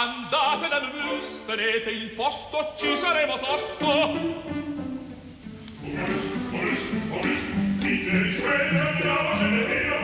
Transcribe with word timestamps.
Andate 0.00 0.68
da 0.68 0.80
Mus, 0.80 1.44
tenete 1.44 1.90
il 1.90 2.12
posto, 2.12 2.72
ci 2.74 2.96
saremo 2.96 3.36
tosto. 3.36 3.86
Oris, 3.86 4.40
oris, 6.52 6.80
oris, 7.10 7.40
dite 7.80 8.22
di 8.22 8.30
sveglia, 8.30 8.88
andiamo, 8.88 9.34
ce 9.34 9.44
ne 9.44 9.64
via. 9.66 9.98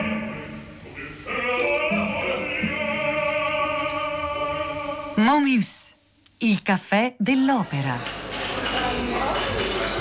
Momus, 5.15 5.95
il 6.37 6.61
caffè 6.61 7.15
dell'opera. 7.17 8.26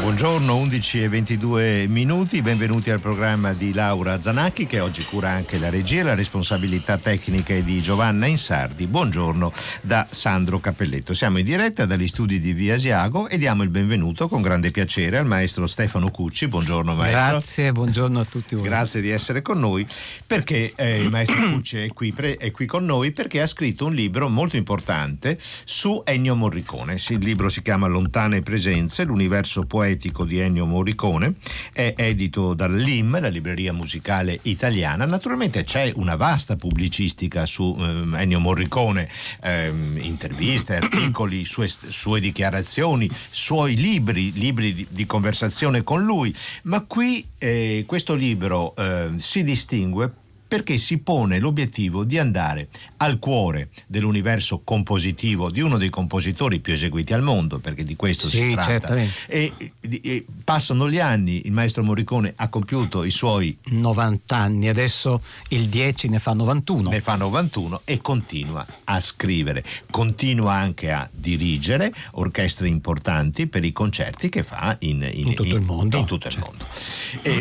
Buongiorno, 0.07 0.57
11 0.57 1.03
e 1.03 1.09
22 1.09 1.87
minuti, 1.89 2.41
benvenuti 2.41 2.91
al 2.91 3.01
programma 3.01 3.53
di 3.55 3.73
Laura 3.73 4.21
Zanacchi 4.21 4.65
che 4.65 4.79
oggi 4.79 5.05
cura 5.05 5.31
anche 5.31 5.59
la 5.59 5.69
regia 5.69 5.99
e 5.99 6.05
la 6.05 6.15
responsabilità 6.15 6.97
tecnica 6.97 7.55
è 7.55 7.63
di 7.63 7.83
Giovanna 7.83 8.27
Insardi. 8.27 8.87
Buongiorno 8.87 9.53
da 9.81 10.07
Sandro 10.09 10.61
Cappelletto. 10.61 11.13
Siamo 11.13 11.39
in 11.39 11.45
diretta 11.45 11.87
dagli 11.87 12.07
studi 12.07 12.39
di 12.39 12.53
Via 12.53 12.75
Asiago 12.75 13.27
e 13.27 13.37
diamo 13.37 13.65
il 13.65 13.69
benvenuto 13.69 14.29
con 14.29 14.43
grande 14.43 14.71
piacere 14.71 15.19
al 15.19 15.27
maestro 15.27 15.67
Stefano 15.67 16.13
Cucci. 16.13 16.47
Buongiorno 16.47 16.95
maestro. 16.95 17.21
Grazie, 17.21 17.73
buongiorno 17.73 18.21
a 18.21 18.25
tutti 18.25 18.55
voi. 18.55 18.65
Grazie 18.65 19.01
di 19.01 19.11
essere 19.11 19.43
con 19.43 19.59
noi 19.59 19.85
perché 20.25 20.73
eh, 20.77 21.03
il 21.03 21.11
maestro 21.11 21.37
Cucci 21.51 21.79
è 21.79 21.89
qui, 21.89 22.13
pre- 22.13 22.37
è 22.37 22.53
qui 22.53 22.67
con 22.67 22.85
noi 22.85 23.11
perché 23.11 23.43
ha 23.43 23.47
scritto 23.49 23.87
un 23.87 23.95
libro 23.95 24.29
molto 24.29 24.57
importante 24.57 25.37
su 25.65 26.01
Ennio 26.07 26.37
Morricone. 26.37 26.97
Il 27.09 27.19
libro 27.19 27.49
si 27.49 27.61
chiama 27.61 27.89
Lontane 27.89 28.43
presenze, 28.43 29.03
l'universo 29.03 29.65
poetico 29.65 29.95
poetico 29.97 30.25
di 30.25 30.39
Ennio 30.39 30.67
Morricone, 30.67 31.35
è 31.73 31.95
edito 31.97 32.53
dall'IM, 32.53 33.19
la 33.19 33.29
libreria 33.29 33.73
musicale 33.73 34.39
italiana. 34.43 35.07
Naturalmente 35.07 35.65
c'è 35.65 35.91
una 35.97 36.17
vasta 36.17 36.57
pubblicistica 36.57 37.47
su 37.47 37.75
eh, 37.79 38.21
Ennio 38.23 38.39
Morricone, 38.39 39.09
eh, 39.43 39.73
interviste, 39.97 40.77
articoli, 40.87 41.47
sue, 41.47 41.69
sue, 41.69 42.21
dichiarazioni, 42.21 43.09
suoi 43.31 43.77
libri, 43.77 44.33
libri 44.33 44.75
di, 44.75 44.87
di, 44.91 45.07
conversazione 45.07 45.83
con 45.83 46.05
lui, 46.05 46.35
ma 46.65 46.83
qui 46.83 47.27
eh, 47.39 47.85
questo 47.87 48.15
libro 48.15 48.77
eh, 48.77 49.15
si 49.17 49.43
distingue 49.43 50.13
perché 50.47 50.79
si 50.79 50.99
pone 50.99 51.39
l'obiettivo 51.39 52.05
di 52.05 52.19
andare 52.19 52.69
al 52.99 53.19
cuore 53.19 53.71
dell'universo 53.87 54.61
compositivo 54.63 55.51
di 55.51 55.61
uno 55.61 55.77
dei 55.77 55.91
compositori 55.91 56.61
più 56.61 56.73
eseguiti 56.73 57.13
al 57.13 57.23
mondo, 57.23 57.59
perché 57.59 57.85
di 57.85 57.97
questo 57.97 58.29
sì, 58.29 58.39
si 58.39 58.53
tratta. 58.53 58.71
Certamente. 58.71 59.13
E, 59.27 59.53
e, 59.59 60.01
e, 60.03 60.27
passano 60.45 60.89
gli 60.89 61.01
anni, 61.01 61.47
il 61.47 61.53
maestro 61.53 61.83
Morricone 61.83 62.33
ha 62.37 62.49
compiuto 62.49 63.05
i 63.05 63.11
suoi 63.11 63.57
90 63.65 64.37
anni, 64.37 64.69
adesso 64.69 65.23
il 65.49 65.69
10 65.69 66.09
ne 66.09 66.19
fa 66.19 66.33
91. 66.33 66.91
Ne 66.91 67.01
fa 67.01 67.17
91 67.17 67.83
e 67.85 68.01
continua 68.01 68.65
a 68.85 69.01
scrivere, 69.01 69.65
continua 69.91 70.55
anche 70.55 70.93
a 70.93 71.09
dirigere 71.13 71.93
orchestre 72.13 72.69
importanti 72.69 73.47
per 73.47 73.65
i 73.65 73.73
concerti 73.73 74.29
che 74.29 74.43
fa 74.43 74.77
in, 74.81 75.09
in, 75.13 75.29
in 75.29 75.35
tutto 75.35 75.45
in, 75.45 75.57
il 75.57 75.63
mondo. 75.63 76.05
Tutto 76.05 76.29
il 76.29 76.39
mondo. 76.39 76.67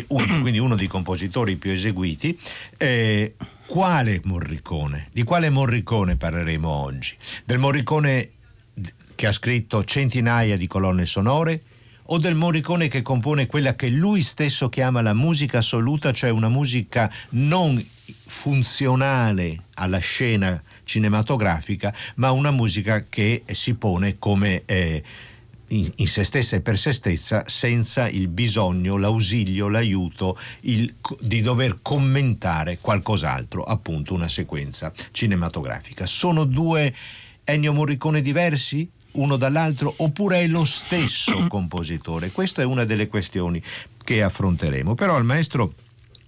Un, 0.08 0.40
quindi 0.40 0.58
uno 0.58 0.74
dei 0.74 0.88
compositori 0.88 1.56
più 1.56 1.70
eseguiti. 1.70 2.38
Eh, 2.76 2.95
quale 3.66 4.20
Morricone? 4.24 5.08
Di 5.12 5.22
quale 5.22 5.50
Morricone 5.50 6.16
parleremo 6.16 6.68
oggi? 6.68 7.16
Del 7.44 7.58
Morricone 7.58 8.30
che 9.14 9.26
ha 9.26 9.32
scritto 9.32 9.84
centinaia 9.84 10.56
di 10.56 10.66
colonne 10.66 11.06
sonore 11.06 11.62
o 12.08 12.18
del 12.18 12.34
Morricone 12.34 12.88
che 12.88 13.02
compone 13.02 13.46
quella 13.46 13.74
che 13.74 13.88
lui 13.88 14.22
stesso 14.22 14.68
chiama 14.68 15.02
la 15.02 15.14
musica 15.14 15.58
assoluta, 15.58 16.12
cioè 16.12 16.30
una 16.30 16.48
musica 16.48 17.12
non 17.30 17.84
funzionale 18.26 19.62
alla 19.74 19.98
scena 19.98 20.62
cinematografica, 20.84 21.92
ma 22.16 22.30
una 22.30 22.50
musica 22.50 23.06
che 23.08 23.42
si 23.46 23.74
pone 23.74 24.18
come 24.18 24.62
eh, 24.66 25.02
in, 25.68 25.90
in, 25.96 26.08
se 26.08 26.24
stessa 26.24 26.56
e 26.56 26.60
per 26.60 26.78
se 26.78 26.92
stessa 26.92 27.44
senza 27.46 28.08
il 28.08 28.28
bisogno, 28.28 28.96
l'ausilio, 28.96 29.68
l'aiuto 29.68 30.38
il, 30.62 30.94
di 31.20 31.40
dover 31.40 31.78
commentare 31.82 32.78
qualcos'altro, 32.80 33.64
appunto 33.64 34.14
una 34.14 34.28
sequenza 34.28 34.92
cinematografica. 35.10 36.06
Sono 36.06 36.44
due 36.44 36.94
Ennio 37.44 37.72
Morricone 37.72 38.20
diversi? 38.20 38.88
uno 39.16 39.36
dall'altro 39.36 39.94
oppure 39.96 40.40
è 40.40 40.46
lo 40.46 40.66
stesso 40.66 41.46
compositore? 41.48 42.32
Questa 42.32 42.62
è 42.62 42.66
una 42.66 42.84
delle 42.84 43.08
questioni 43.08 43.62
che 44.04 44.22
affronteremo. 44.22 44.94
Però 44.94 45.16
il 45.16 45.24
maestro 45.24 45.72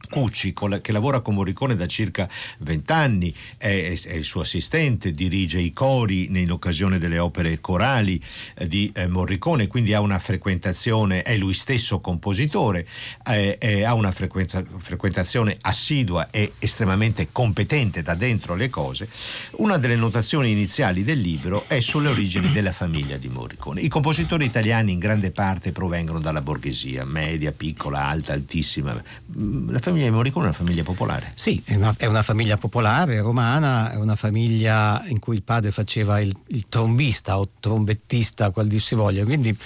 Cucci, 0.08 0.54
che 0.82 0.92
lavora 0.92 1.20
con 1.20 1.34
Morricone 1.34 1.76
da 1.76 1.86
circa 1.86 2.28
vent'anni, 2.58 3.34
è, 3.56 3.92
è, 4.04 4.14
il 4.14 4.24
suo 4.24 4.40
assistente, 4.40 5.12
dirige 5.12 5.58
i 5.58 5.72
cori 5.72 6.28
nell'occasione 6.28 6.98
delle 6.98 7.18
opere 7.18 7.60
corali 7.60 8.20
eh, 8.54 8.66
di 8.66 8.90
eh, 8.94 9.06
Morricone, 9.06 9.66
quindi 9.66 9.94
ha 9.94 10.00
una 10.00 10.18
frequentazione, 10.18 11.22
è 11.22 11.36
lui 11.36 11.54
stesso 11.54 12.00
compositore, 12.00 12.86
eh, 13.24 13.84
ha 13.84 13.94
una 13.94 14.12
frequentazione 14.12 15.56
assidua 15.60 16.30
e 16.30 16.52
estremamente 16.58 17.28
competente 17.32 18.02
da 18.02 18.14
dentro 18.14 18.54
le 18.54 18.68
cose. 18.68 19.08
Una 19.52 19.76
delle 19.76 19.96
notazioni 19.96 20.50
iniziali 20.50 21.04
del 21.04 21.18
libro 21.18 21.64
è 21.66 21.80
sulle 21.80 22.08
origini 22.08 22.50
della 22.52 22.72
famiglia 22.72 23.16
di 23.16 23.28
Morricone. 23.28 23.80
I 23.80 23.88
compositori 23.88 24.44
italiani 24.44 24.92
in 24.92 24.98
grande 24.98 25.30
parte 25.30 25.72
provengono 25.72 26.20
dalla 26.20 26.42
borghesia, 26.42 27.04
media, 27.04 27.52
piccola, 27.52 28.06
alta, 28.06 28.32
altissima. 28.32 29.02
Mm, 29.36 29.70
la 29.70 29.78
famiglia 29.78 29.97
famiglia 29.98 30.10
di 30.10 30.14
Morricone 30.14 30.44
è 30.44 30.48
una 30.48 30.56
famiglia 30.56 30.82
popolare. 30.82 31.32
Sì, 31.34 31.62
è 31.64 31.74
una, 31.74 31.94
è 31.96 32.06
una, 32.06 32.22
famiglia 32.22 32.56
popolare, 32.56 33.20
romana, 33.20 33.92
è 33.92 33.96
una 33.96 34.14
famiglia 34.14 35.02
in 35.06 35.18
cui 35.18 35.36
il 35.36 35.42
padre 35.42 35.72
faceva 35.72 36.20
il, 36.20 36.34
il 36.48 36.66
trombista 36.68 37.38
o 37.38 37.48
trombettista, 37.58 38.50
qual 38.50 38.66
dir 38.66 38.80
si 38.80 38.94
voglia, 38.94 39.24
quindi 39.24 39.56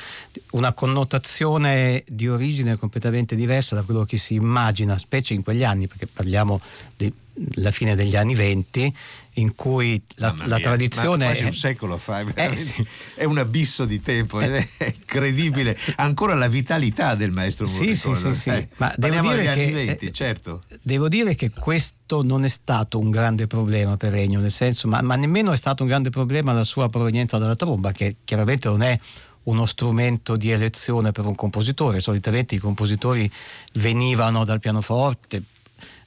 una 0.52 0.72
connotazione 0.72 2.02
di 2.06 2.28
origine 2.28 2.76
completamente 2.76 3.36
diversa 3.36 3.74
da 3.74 3.82
quello 3.82 4.04
che 4.04 4.16
si 4.16 4.34
immagina, 4.34 4.96
specie 4.98 5.34
in 5.34 5.42
quegli 5.42 5.64
anni, 5.64 5.86
perché 5.86 6.06
parliamo 6.06 6.60
della 6.96 7.70
fine 7.70 7.94
degli 7.94 8.16
anni 8.16 8.34
venti, 8.34 8.94
in 9.34 9.54
cui 9.54 10.02
la, 10.16 10.34
la 10.44 10.58
tradizione... 10.58 11.24
Ma 11.24 11.30
quasi 11.30 11.44
un 11.44 11.54
secolo 11.54 11.98
fa, 11.98 12.20
eh, 12.34 12.56
sì. 12.56 12.86
è 13.14 13.24
un 13.24 13.38
abisso 13.38 13.84
di 13.84 14.00
tempo, 14.00 14.40
è 14.40 14.66
incredibile. 14.78 15.76
Ancora 15.96 16.34
la 16.34 16.48
vitalità 16.48 17.14
del 17.14 17.30
maestro 17.30 17.66
Morricone. 17.66 17.94
Sì, 17.94 18.14
sì, 18.14 18.34
sì, 18.34 18.50
eh, 18.50 18.68
ma 18.76 18.92
devo 18.96 19.20
dire, 19.20 19.54
che, 19.54 19.70
20, 19.70 20.06
eh, 20.06 20.12
certo. 20.12 20.60
devo 20.82 21.08
dire 21.08 21.34
che 21.34 21.50
questo 21.50 22.22
non 22.22 22.44
è 22.44 22.48
stato 22.48 22.98
un 22.98 23.10
grande 23.10 23.46
problema 23.46 23.96
per 23.96 24.12
Regno, 24.12 24.40
nel 24.40 24.50
senso, 24.50 24.88
ma, 24.88 25.00
ma 25.00 25.16
nemmeno 25.16 25.52
è 25.52 25.56
stato 25.56 25.82
un 25.82 25.88
grande 25.88 26.10
problema 26.10 26.52
la 26.52 26.64
sua 26.64 26.88
provenienza 26.88 27.38
dalla 27.38 27.56
tromba, 27.56 27.92
che 27.92 28.16
chiaramente 28.24 28.68
non 28.68 28.82
è 28.82 28.98
uno 29.44 29.66
strumento 29.66 30.36
di 30.36 30.50
elezione 30.50 31.10
per 31.12 31.26
un 31.26 31.34
compositore. 31.34 32.00
Solitamente 32.00 32.54
i 32.54 32.58
compositori 32.58 33.30
venivano 33.74 34.44
dal 34.44 34.60
pianoforte, 34.60 35.42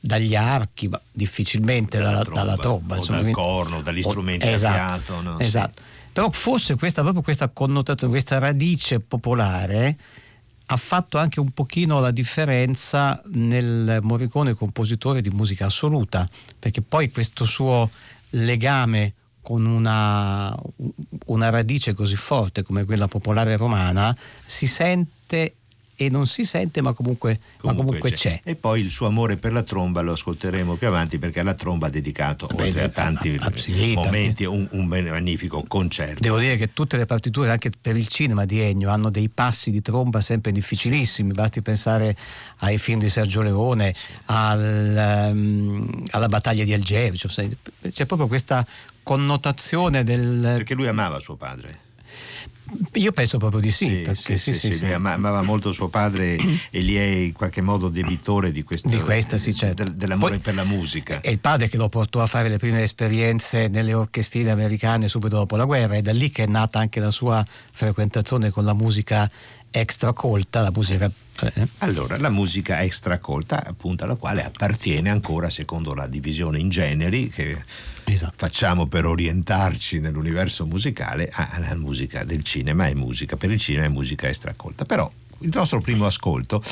dagli 0.05 0.35
archi, 0.35 0.87
ma 0.87 1.01
difficilmente 1.11 1.97
dalla, 1.97 2.21
tromba, 2.21 2.39
dalla 2.41 2.57
tromba. 2.57 2.95
Insomma, 2.97 3.21
dal 3.23 3.31
corno, 3.31 3.81
dagli 3.81 4.03
strumenti 4.03 4.47
esatto, 4.47 4.75
a 4.75 4.97
fiato. 4.97 5.21
No? 5.21 5.39
Esatto. 5.39 5.81
Sì. 5.81 5.93
Però 6.13 6.29
forse 6.31 6.75
questa, 6.75 7.01
proprio 7.01 7.23
questa 7.23 7.49
connotazione, 7.49 8.13
questa 8.13 8.37
radice 8.37 8.99
popolare 8.99 9.97
ha 10.67 10.77
fatto 10.77 11.17
anche 11.17 11.39
un 11.39 11.51
pochino 11.51 11.99
la 11.99 12.11
differenza 12.11 13.21
nel 13.33 13.99
Morricone 14.01 14.53
compositore 14.53 15.21
di 15.21 15.29
musica 15.29 15.65
assoluta, 15.65 16.27
perché 16.57 16.81
poi 16.81 17.11
questo 17.11 17.45
suo 17.45 17.89
legame 18.31 19.13
con 19.41 19.65
una, 19.65 20.55
una 21.27 21.49
radice 21.49 21.93
così 21.93 22.15
forte 22.15 22.63
come 22.63 22.83
quella 22.83 23.07
popolare 23.07 23.57
romana 23.57 24.15
si 24.43 24.65
sente 24.65 25.55
e 25.95 26.09
non 26.09 26.27
si 26.27 26.45
sente 26.45 26.81
ma 26.81 26.93
comunque, 26.93 27.39
comunque, 27.57 27.67
ma 27.67 27.73
comunque 27.73 28.11
c'è. 28.11 28.41
c'è. 28.41 28.41
E 28.43 28.55
poi 28.55 28.81
il 28.81 28.91
suo 28.91 29.07
amore 29.07 29.37
per 29.37 29.51
la 29.51 29.63
tromba 29.63 30.01
lo 30.01 30.13
ascolteremo 30.13 30.75
più 30.75 30.87
avanti 30.87 31.17
perché 31.17 31.39
alla 31.39 31.53
tromba 31.53 31.87
ha 31.87 31.89
dedicato 31.89 32.47
Beh, 32.53 32.67
oltre 32.67 32.83
a 32.83 32.89
tanti 32.89 33.37
a, 33.39 33.45
a, 33.45 33.51
sì, 33.55 33.93
momenti 33.95 34.43
tanti. 34.43 34.45
Un, 34.45 34.67
un, 34.71 34.85
magnifico 34.85 35.63
concerto. 35.67 36.21
Devo 36.21 36.39
dire 36.39 36.57
che 36.57 36.73
tutte 36.73 36.97
le 36.97 37.05
partiture 37.05 37.49
anche 37.49 37.71
per 37.79 37.95
il 37.95 38.07
cinema 38.07 38.45
di 38.45 38.59
Ennio 38.59 38.89
hanno 38.89 39.09
dei 39.09 39.29
passi 39.29 39.71
di 39.71 39.81
tromba 39.81 40.21
sempre 40.21 40.51
difficilissimi, 40.51 41.31
basti 41.31 41.61
pensare 41.61 42.15
ai 42.59 42.77
film 42.77 42.99
di 42.99 43.09
Sergio 43.09 43.41
Leone, 43.41 43.93
al, 44.25 45.29
um, 45.31 46.03
alla 46.11 46.27
battaglia 46.27 46.63
di 46.63 46.73
Algeri, 46.73 47.17
cioè, 47.17 47.47
c'è 47.89 48.05
proprio 48.05 48.27
questa 48.27 48.65
connotazione 49.03 50.03
del... 50.03 50.53
Perché 50.57 50.73
lui 50.73 50.87
amava 50.87 51.19
suo 51.19 51.35
padre. 51.35 51.83
Io 52.93 53.11
penso 53.11 53.37
proprio 53.37 53.61
di 53.61 53.71
sì. 53.71 53.87
sì 53.87 53.95
perché 53.97 54.37
sì, 54.37 54.53
sì, 54.53 54.73
sì, 54.73 54.85
amava 54.85 55.41
molto 55.43 55.71
suo 55.71 55.87
padre 55.87 56.35
e 56.69 56.81
gli 56.81 56.95
è 56.95 57.03
in 57.03 57.33
qualche 57.33 57.61
modo 57.61 57.89
debitore 57.89 58.51
di, 58.51 58.63
questo, 58.63 58.89
di 58.89 58.99
questa, 58.99 59.37
sì, 59.37 59.53
certo. 59.53 59.83
dell'amore 59.83 60.35
Poi, 60.35 60.41
per 60.41 60.55
la 60.55 60.63
musica. 60.63 61.21
È 61.21 61.29
il 61.29 61.39
padre 61.39 61.67
che 61.67 61.77
lo 61.77 61.89
portò 61.89 62.21
a 62.21 62.25
fare 62.25 62.49
le 62.49 62.57
prime 62.57 62.81
esperienze 62.81 63.67
nelle 63.67 63.93
orchestrine 63.93 64.51
americane 64.51 65.07
subito 65.07 65.35
dopo 65.37 65.55
la 65.55 65.65
guerra, 65.65 65.95
è 65.95 66.01
da 66.01 66.13
lì 66.13 66.29
che 66.29 66.43
è 66.43 66.47
nata 66.47 66.79
anche 66.79 66.99
la 66.99 67.11
sua 67.11 67.45
frequentazione 67.71 68.49
con 68.49 68.65
la 68.65 68.73
musica 68.73 69.29
extra 69.79 70.13
colta, 70.13 70.61
la 70.61 70.71
musica... 70.73 71.11
eh, 71.41 71.67
Allora, 71.79 72.17
la 72.17 72.29
musica 72.29 72.81
extracolta, 72.81 73.65
appunto 73.65 74.05
alla 74.05 74.15
quale 74.15 74.43
appartiene 74.43 75.09
ancora, 75.09 75.49
secondo 75.49 75.93
la 75.93 76.07
divisione 76.07 76.59
in 76.59 76.69
generi 76.69 77.29
che 77.29 77.61
esatto. 78.05 78.33
facciamo 78.37 78.87
per 78.87 79.05
orientarci 79.05 79.99
nell'universo 79.99 80.65
musicale, 80.65 81.29
alla 81.33 81.75
musica 81.75 82.23
del 82.23 82.43
cinema 82.43 82.87
è 82.87 82.93
musica, 82.93 83.35
per 83.35 83.51
il 83.51 83.59
cinema 83.59 83.85
è 83.85 83.89
musica 83.89 84.29
extracolta. 84.29 84.85
Però 84.85 85.11
il 85.39 85.51
nostro 85.53 85.81
primo 85.81 86.05
ascolto 86.05 86.63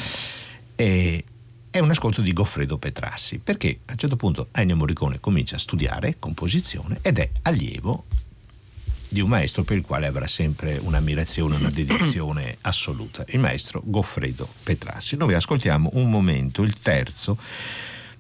è, 0.74 1.22
è 1.70 1.80
un 1.80 1.90
ascolto 1.90 2.22
di 2.22 2.32
Goffredo 2.32 2.78
Petrassi, 2.78 3.40
perché 3.40 3.80
a 3.86 3.92
un 3.92 3.98
certo 3.98 4.16
punto 4.16 4.48
Ennio 4.54 4.78
Morricone 4.78 5.20
comincia 5.20 5.58
a 5.58 5.60
studiare 5.60 6.16
composizione 6.20 7.00
ed 7.02 7.20
è 7.20 7.30
allievo 7.42 8.06
di 9.14 9.22
un 9.22 9.30
maestro 9.30 9.64
per 9.64 9.78
il 9.78 9.84
quale 9.84 10.08
avrà 10.08 10.26
sempre 10.26 10.80
un'ammirazione, 10.82 11.56
una 11.56 11.70
dedizione 11.70 12.58
assoluta, 12.62 13.24
il 13.28 13.40
maestro 13.40 13.84
Goffredo 13.86 14.50
Petrassi. 14.64 15.16
Noi 15.16 15.36
ascoltiamo 15.36 15.92
un 15.94 16.10
momento, 16.10 16.64
il 16.64 16.80
terzo 16.80 17.38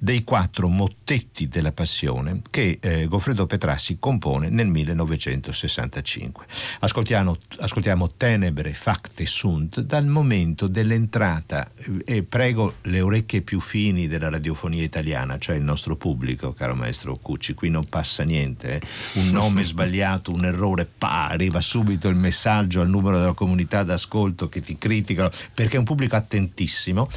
dei 0.03 0.25
quattro 0.25 0.67
mottetti 0.67 1.47
della 1.47 1.71
passione 1.71 2.41
che 2.49 2.77
eh, 2.81 3.07
Goffredo 3.07 3.45
Petrassi 3.45 3.95
compone 3.99 4.49
nel 4.49 4.67
1965. 4.67 6.45
Ascoltiamo, 6.79 7.37
ascoltiamo 7.59 8.11
Tenebre 8.17 8.73
Facte 8.73 9.25
Sunt 9.25 9.79
dal 9.79 10.05
momento 10.05 10.67
dell'entrata 10.67 11.71
eh, 11.75 12.01
e 12.03 12.23
prego 12.23 12.75
le 12.81 12.99
orecchie 12.99 13.43
più 13.43 13.61
fini 13.61 14.09
della 14.09 14.29
radiofonia 14.29 14.83
italiana, 14.83 15.37
cioè 15.37 15.55
il 15.55 15.63
nostro 15.63 15.95
pubblico, 15.95 16.51
caro 16.51 16.75
maestro 16.75 17.13
Cucci, 17.13 17.53
qui 17.53 17.69
non 17.69 17.87
passa 17.87 18.23
niente, 18.23 18.81
eh. 18.81 18.81
un 19.21 19.29
nome 19.29 19.63
sbagliato, 19.63 20.33
un 20.33 20.43
errore, 20.43 20.85
pa, 20.85 21.29
arriva 21.29 21.61
subito 21.61 22.09
il 22.09 22.17
messaggio 22.17 22.81
al 22.81 22.89
numero 22.89 23.19
della 23.19 23.31
comunità 23.31 23.83
d'ascolto 23.83 24.49
che 24.49 24.59
ti 24.59 24.77
criticano, 24.77 25.29
perché 25.53 25.77
è 25.77 25.79
un 25.79 25.85
pubblico 25.85 26.17
attentissimo. 26.17 27.07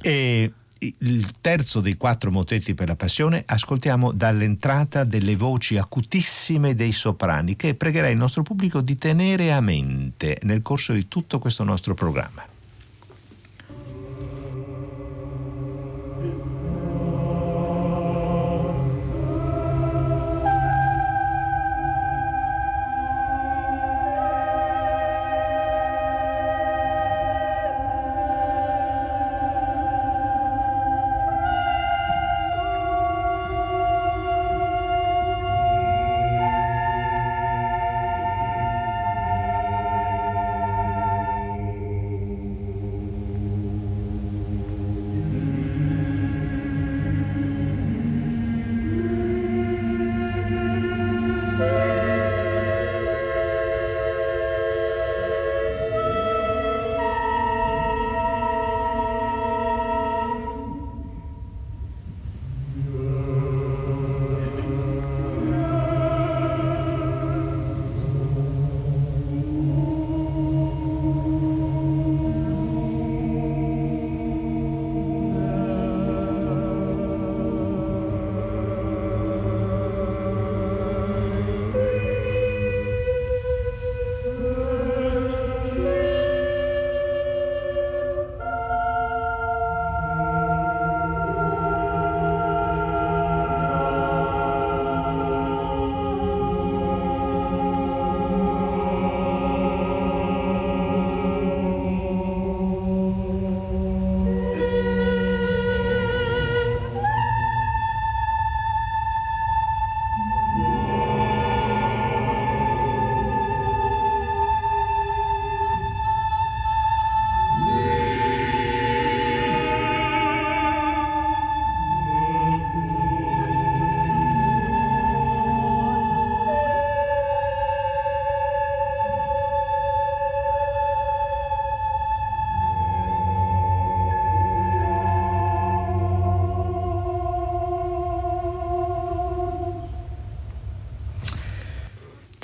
E 0.00 0.50
il 0.78 1.40
terzo 1.40 1.80
dei 1.80 1.96
quattro 1.96 2.30
motetti 2.30 2.74
per 2.74 2.88
la 2.88 2.96
passione 2.96 3.42
ascoltiamo 3.46 4.12
dall'entrata 4.12 5.04
delle 5.04 5.36
voci 5.36 5.78
acutissime 5.78 6.74
dei 6.74 6.92
soprani 6.92 7.56
che 7.56 7.74
pregherei 7.74 8.12
il 8.12 8.18
nostro 8.18 8.42
pubblico 8.42 8.80
di 8.80 8.96
tenere 8.96 9.52
a 9.52 9.60
mente 9.60 10.38
nel 10.42 10.62
corso 10.62 10.92
di 10.92 11.08
tutto 11.08 11.38
questo 11.38 11.64
nostro 11.64 11.94
programma. 11.94 12.55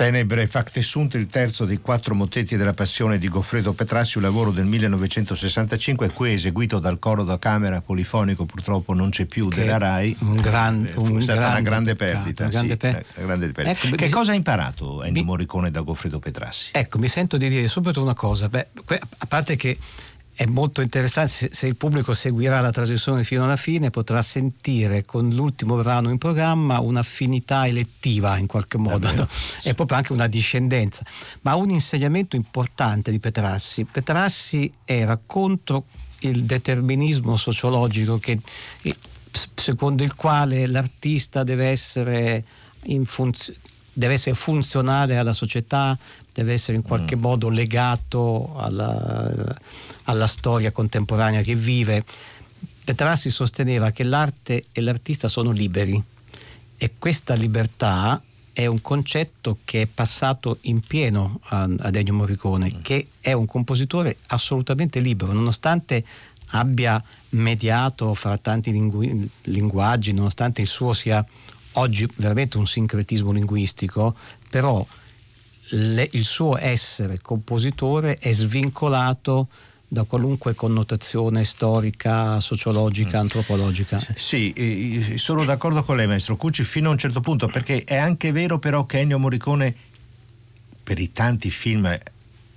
Tenebre 0.02 0.49
Facte 0.49 0.82
Sunt, 0.82 1.14
il 1.14 1.28
terzo 1.28 1.64
dei 1.64 1.81
quattro 1.81 2.16
motetti 2.16 2.56
della 2.56 2.72
passione 2.75 3.19
di 3.19 3.28
Goffredo 3.28 3.72
Petrassi, 3.72 4.16
un 4.19 4.25
lavoro 4.25 4.50
del 4.50 4.64
1965, 4.64 6.10
qui 6.10 6.32
eseguito 6.32 6.81
dal 6.81 6.99
coro 6.99 7.22
da 7.22 7.38
camera 7.38 7.81
polifonico, 7.81 8.44
purtroppo 8.44 8.94
non 8.94 9.10
c'è 9.10 9.26
più 9.26 9.46
Che 9.46 9.60
della 9.60 9.78
RAI. 9.78 10.16
un 10.22 10.34
gran- 10.40 10.87
Eh, 10.90 10.96
un 10.96 11.19
è 11.19 11.22
stata 11.22 11.38
una 11.38 11.60
grande 11.60 11.94
grande 11.94 11.94
peccato, 11.94 12.19
perdita. 12.25 12.43
una 12.43 12.50
grande 12.52 12.72
sì, 12.72 12.76
per- 12.78 12.96
eh, 12.96 13.04
una 13.19 13.26
grande 13.26 13.52
perdita. 13.52 13.70
Ecco, 13.87 13.94
che 13.96 14.04
bis- 14.06 14.12
cosa 14.12 14.32
ha 14.32 14.34
imparato 14.34 15.02
Ennio 15.04 15.22
bi- 15.22 15.28
Morricone 15.28 15.70
da 15.70 15.81
Goffredo 15.82 16.19
Petrassi? 16.19 16.70
Ecco, 16.72 16.99
mi 16.99 17.06
sento 17.06 17.37
di 17.37 17.49
dire 17.49 17.68
subito 17.68 18.02
una 18.02 18.14
cosa. 18.14 18.49
Beh, 18.49 18.66
a 19.18 19.26
parte 19.28 19.54
che 19.54 19.78
è 20.42 20.46
molto 20.46 20.80
interessante, 20.80 21.50
se, 21.52 21.66
il 21.68 21.76
pubblico 21.76 22.12
seguirà 22.12 22.61
la 22.61 22.72
trasmissione 22.72 23.22
fino 23.22 23.44
alla 23.44 23.54
fine, 23.54 23.90
potrà 23.90 24.22
sentire 24.22 25.04
con 25.04 25.28
l'ultimo 25.28 25.76
brano 25.76 26.11
in 26.11 26.18
programma 26.18 26.80
un'affinità 26.80 27.68
elettiva 27.68 28.37
in 28.38 28.49
qualche 28.49 28.76
modo, 28.76 29.14
no? 29.14 29.28
e 29.62 29.72
proprio 29.75 29.99
anche 29.99 30.12
una 30.12 30.26
discendenza. 30.26 31.04
Ma 31.42 31.54
un 31.54 31.70
insegnamento 31.70 32.34
importante 32.34 33.12
di 33.12 33.20
Petrassi. 33.20 33.84
Petrassi 33.84 34.72
era 34.84 35.16
contro 35.25 35.84
il 36.20 36.42
determinismo 36.42 37.37
sociologico 37.37 38.18
che, 38.18 38.40
secondo 39.54 40.02
il 40.02 40.16
quale 40.16 40.66
l'artista 40.66 41.44
deve 41.44 41.66
essere 41.66 42.44
in 42.87 43.04
funzione 43.04 43.62
deve 43.92 44.14
essere 44.14 44.34
funzionale 44.34 45.16
alla 45.16 45.32
società, 45.32 45.96
deve 46.32 46.54
essere 46.54 46.76
in 46.76 46.82
qualche 46.82 47.14
modo 47.14 47.49
legato 47.49 48.54
alla, 48.56 49.54
alla 50.04 50.26
storia 50.26 50.72
contemporanea 50.72 51.42
che 51.42 51.54
vive. 51.54 52.04
Petrassi 52.84 53.30
sosteneva 53.30 53.90
che 53.90 54.02
l'arte 54.02 54.66
e 54.72 54.80
l'artista 54.80 55.28
sono 55.28 55.50
liberi 55.50 56.02
e 56.76 56.92
questa 56.99 57.34
libertà 57.34 58.20
è 58.52 58.66
un 58.66 58.80
concetto 58.82 59.58
che 59.64 59.82
è 59.82 59.87
passato 59.87 60.58
in 60.62 60.80
pieno 60.80 61.40
a, 61.44 61.62
ad 61.62 61.94
Ennio 61.94 62.12
Morricone, 62.12 62.80
che 62.82 63.08
è 63.20 63.32
un 63.32 63.46
compositore 63.46 64.16
assolutamente 64.28 65.00
libero, 65.00 65.32
nonostante 65.32 66.04
abbia 66.49 67.02
mediato 67.30 68.12
fra 68.14 68.37
tanti 68.37 68.72
lingui- 68.72 69.30
linguaggi, 69.44 70.12
nonostante 70.12 70.61
il 70.61 70.66
suo 70.66 70.92
sia 70.92 71.25
oggi 71.75 72.09
veramente 72.17 72.59
un 72.59 72.67
sincretismo 72.67 73.33
linguistico, 73.33 74.14
però 74.49 74.85
le- 75.71 76.09
il 76.12 76.25
suo 76.25 76.59
essere 76.59 77.21
compositore 77.21 78.17
è 78.17 78.33
svincolato 78.33 79.49
da 79.88 80.05
qualunque 80.05 80.55
connotazione 80.55 81.45
storica, 81.45 82.41
sociologica, 82.41 83.19
antropologica. 83.19 84.02
Sì, 84.17 85.14
sono 85.17 85.45
d'accordo 85.45 85.85
con 85.85 85.97
lei, 85.97 86.07
maestro 86.07 86.37
Cucci, 86.37 86.64
fino 86.64 86.88
a 86.88 86.93
un 86.93 86.99
certo 86.99 87.21
punto, 87.21 87.47
perché 87.47 87.85
è 87.85 87.97
anche 87.97 88.33
vero 88.33 88.59
però 88.59 88.87
che 88.87 89.00
Ennio 89.00 89.19
Morricone, 89.19 89.75
per 90.83 90.99
i 90.99 91.12
tanti 91.12 91.50
film 91.50 91.95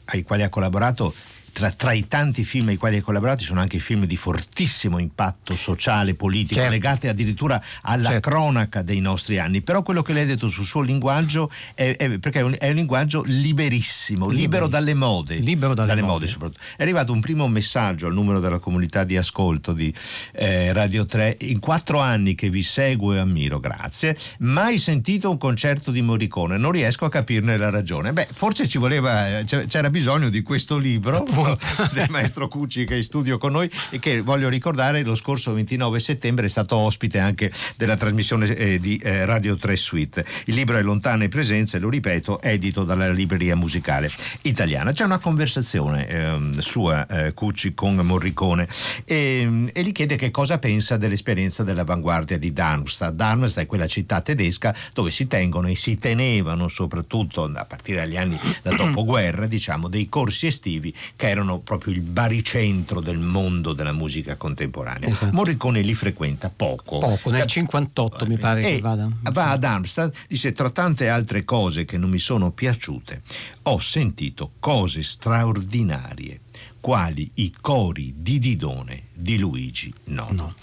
ai 0.05 0.24
quali 0.24 0.43
ha 0.43 0.50
collaborato, 0.50 1.13
tra, 1.55 1.71
tra, 1.71 1.93
i 1.93 2.05
tanti 2.09 2.43
film 2.43 2.67
ai 2.67 2.75
quali 2.75 2.97
hai 2.97 3.01
collaborato 3.01 3.39
ci 3.39 3.45
sono 3.45 3.62
anche 3.62 3.79
film 3.79 4.03
di 4.03 4.17
fortissimo 4.17 5.00
impatto 5.00 5.55
sociale, 5.55 6.13
politico, 6.13 6.55
certo. 6.55 6.69
legati 6.69 7.07
addirittura 7.07 7.63
alla 7.83 8.09
certo. 8.09 8.29
cronaca 8.29 8.81
dei 8.81 9.00
nostri 9.00 9.39
anni. 9.39 9.62
Però 9.62 9.81
quello 9.81 10.01
che 10.01 10.12
lei 10.12 10.24
ha 10.24 10.25
detto 10.25 10.50
sul 10.50 10.65
suo 10.65 10.81
linguaggio 10.81 11.50
è, 11.74 11.95
è, 11.95 12.19
è, 12.19 12.41
un, 12.41 12.55
è 12.59 12.67
un, 12.67 12.75
linguaggio 12.75 13.24
liberissimo, 13.25 14.25
libero, 14.25 14.41
libero 14.41 14.67
dalle 14.67 14.93
mode. 14.93 15.35
Libero 15.38 15.74
dalle, 15.74 15.88
dalle 15.88 16.01
mode. 16.01 16.35
mode 16.38 16.55
è 16.75 16.81
arrivato 16.81 17.13
un 17.13 17.21
primo 17.21 17.47
messaggio 17.47 18.07
al 18.07 18.13
numero 18.13 18.41
della 18.41 18.59
comunità 18.59 19.05
di 19.05 19.15
ascolto 19.15 19.71
di 19.71 19.93
eh, 20.33 20.74
Radio 20.74 21.05
3. 21.05 21.38
In 21.39 21.59
quattro 21.59 22.00
anni 22.00 22.35
che 22.35 22.50
vi 22.50 22.63
seguo 22.63 23.13
e 23.13 23.19
ammiro, 23.19 23.62
grazie. 23.62 24.17
Mai 24.39 24.77
sentito 24.77 25.29
un 25.29 25.38
concerto 25.38 25.91
di 25.91 26.01
Morricone, 26.01 26.57
non 26.57 26.71
riesco 26.71 27.05
a 27.05 27.09
capirne 27.09 27.55
la 27.55 27.69
ragione. 27.69 28.12
Beh, 28.12 28.27
forse 28.29 28.67
ci 28.67 28.77
voleva, 28.77 29.41
c'era 29.45 29.89
bisogno 29.89 30.27
di 30.27 30.41
questo 30.41 30.77
libro 30.77 31.24
del 31.93 32.07
maestro 32.09 32.47
Cucci 32.47 32.85
che 32.85 32.93
è 32.93 32.97
in 32.97 33.03
studio 33.03 33.37
con 33.37 33.51
noi 33.51 33.69
e 33.89 33.99
che 33.99 34.21
voglio 34.21 34.49
ricordare 34.49 35.03
lo 35.03 35.15
scorso 35.15 35.53
29 35.53 35.99
settembre 35.99 36.45
è 36.45 36.49
stato 36.49 36.75
ospite 36.75 37.19
anche 37.19 37.51
della 37.75 37.95
trasmissione 37.97 38.53
eh, 38.55 38.79
di 38.79 38.97
eh, 38.97 39.25
Radio 39.25 39.55
3 39.55 39.75
Suite. 39.75 40.25
Il 40.45 40.55
libro 40.55 40.77
è 40.77 40.81
Lontane 40.81 41.27
Presenze, 41.27 41.79
lo 41.79 41.89
ripeto, 41.89 42.41
edito 42.41 42.83
dalla 42.83 43.11
libreria 43.11 43.55
musicale 43.55 44.09
italiana. 44.41 44.91
C'è 44.91 45.03
una 45.03 45.19
conversazione 45.19 46.07
eh, 46.07 46.37
sua, 46.59 47.05
Cucci, 47.33 47.73
con 47.73 47.95
Morricone 47.95 48.67
e, 49.05 49.69
e, 49.71 49.81
gli 49.83 49.91
chiede 49.91 50.15
che 50.15 50.31
cosa 50.31 50.57
pensa 50.59 50.97
dell'esperienza 50.97 51.63
dell'avanguardia 51.63 52.37
di 52.37 52.53
Darmstadt. 52.53 53.13
Darmstadt 53.13 53.65
è 53.65 53.67
quella 53.67 53.87
città 53.87 54.21
tedesca 54.21 54.75
dove 54.93 55.11
si 55.11 55.27
tengono 55.27 55.67
e 55.67 55.75
si 55.75 55.97
tenevano 55.97 56.67
soprattutto 56.67 57.43
a 57.53 57.65
partire 57.65 57.99
dagli 57.99 58.17
anni 58.17 58.39
da 58.61 58.71
dopoguerra, 58.75 59.45
diciamo, 59.45 59.87
dei 59.87 60.09
corsi 60.09 60.47
estivi 60.47 60.93
che 61.15 61.27
erano 61.35 61.59
proprio 61.59 61.93
il 61.93 62.01
baricentro 62.01 63.01
del 63.01 63.17
mondo 63.17 63.73
della 63.73 63.91
musica 63.91 64.37
contemporanea. 64.37 65.09
Esatto. 65.09 65.35
Morricone 65.35 65.81
li 65.81 65.93
frequenta 65.93 66.49
poco. 66.49 66.99
Poco, 66.99 67.29
nel 67.29 67.45
58 67.45 68.25
mi 68.25 68.37
pare 68.37 68.61
che 68.61 68.79
vada. 68.79 69.09
Va 69.31 69.51
ad 69.51 69.59
Darmstadt, 69.59 70.25
dice 70.27 70.53
tra 70.53 70.69
tante 70.69 71.09
altre 71.09 71.43
cose 71.43 71.85
che 71.85 71.97
non 71.97 72.09
mi 72.09 72.19
sono 72.19 72.51
piaciute, 72.51 73.21
ho 73.63 73.79
sentito 73.79 74.53
cose 74.59 75.03
straordinarie 75.03 76.41
quali 76.79 77.29
i 77.35 77.53
cori 77.59 78.13
di 78.17 78.39
Didone 78.39 79.07
di 79.13 79.37
Luigi 79.37 79.93
Nono. 80.05 80.33
No. 80.33 80.55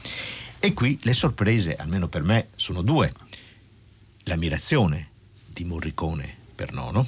E 0.59 0.73
qui 0.73 0.99
le 1.03 1.13
sorprese, 1.13 1.75
almeno 1.75 2.09
per 2.09 2.23
me, 2.23 2.49
sono 2.57 2.83
due. 2.83 3.13
L'ammirazione 4.25 5.09
di 5.45 5.65
Morricone 5.65 6.37
per 6.55 6.73
Nono 6.73 7.07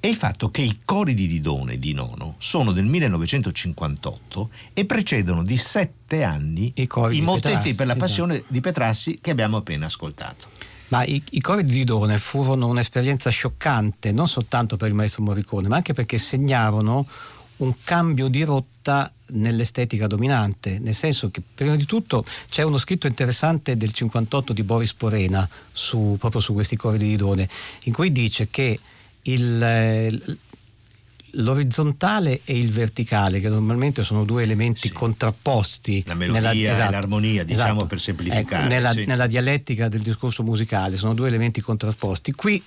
e 0.00 0.08
il 0.08 0.16
fatto 0.16 0.50
che 0.50 0.62
i 0.62 0.80
cori 0.84 1.12
di 1.12 1.26
Didone 1.26 1.78
di 1.78 1.92
Nono 1.92 2.36
sono 2.38 2.70
del 2.72 2.84
1958 2.84 4.50
e 4.72 4.84
precedono 4.84 5.42
di 5.42 5.56
sette 5.56 6.22
anni 6.22 6.72
i, 6.76 6.88
i 7.10 7.20
motetti 7.20 7.74
per 7.74 7.86
la 7.86 7.96
passione 7.96 8.36
esatto. 8.36 8.52
di 8.52 8.60
Petrassi 8.60 9.18
che 9.20 9.30
abbiamo 9.30 9.56
appena 9.56 9.86
ascoltato. 9.86 10.48
Ma 10.88 11.04
i, 11.04 11.22
i 11.30 11.40
cori 11.40 11.64
di 11.64 11.72
Didone 11.72 12.16
furono 12.18 12.68
un'esperienza 12.68 13.28
scioccante 13.30 14.12
non 14.12 14.28
soltanto 14.28 14.76
per 14.76 14.88
il 14.88 14.94
maestro 14.94 15.22
Morricone, 15.24 15.68
ma 15.68 15.76
anche 15.76 15.94
perché 15.94 16.16
segnarono 16.16 17.06
un 17.56 17.74
cambio 17.82 18.28
di 18.28 18.44
rotta 18.44 19.12
nell'estetica 19.30 20.06
dominante, 20.06 20.78
nel 20.78 20.94
senso 20.94 21.30
che 21.30 21.42
prima 21.54 21.74
di 21.74 21.84
tutto 21.84 22.24
c'è 22.48 22.62
uno 22.62 22.78
scritto 22.78 23.08
interessante 23.08 23.76
del 23.76 23.92
58 23.92 24.52
di 24.52 24.62
Boris 24.62 24.94
Porena 24.94 25.46
su, 25.72 26.16
proprio 26.18 26.40
su 26.40 26.52
questi 26.52 26.76
cori 26.76 26.98
di 26.98 27.08
Didone, 27.08 27.48
in 27.84 27.92
cui 27.92 28.12
dice 28.12 28.48
che 28.48 28.78
il, 29.22 30.38
l'orizzontale 31.32 32.40
e 32.44 32.58
il 32.58 32.70
verticale, 32.70 33.40
che 33.40 33.48
normalmente 33.48 34.02
sono 34.02 34.24
due 34.24 34.42
elementi 34.42 34.88
sì. 34.88 34.92
contrapposti. 34.92 36.02
La 36.06 36.14
melodia 36.14 36.50
nella, 36.50 36.72
esatto, 36.72 36.90
l'armonia, 36.92 37.44
diciamo 37.44 37.70
esatto, 37.70 37.86
per 37.86 38.00
semplificare. 38.00 38.64
Ecco, 38.64 38.68
nella, 38.68 38.92
sì. 38.92 39.04
nella, 39.04 39.26
dialettica 39.26 39.88
del 39.88 40.00
discorso 40.00 40.42
musicale 40.42 40.96
sono 40.96 41.14
due 41.14 41.28
elementi 41.28 41.60
contrapposti. 41.60 42.32
Qui 42.32 42.62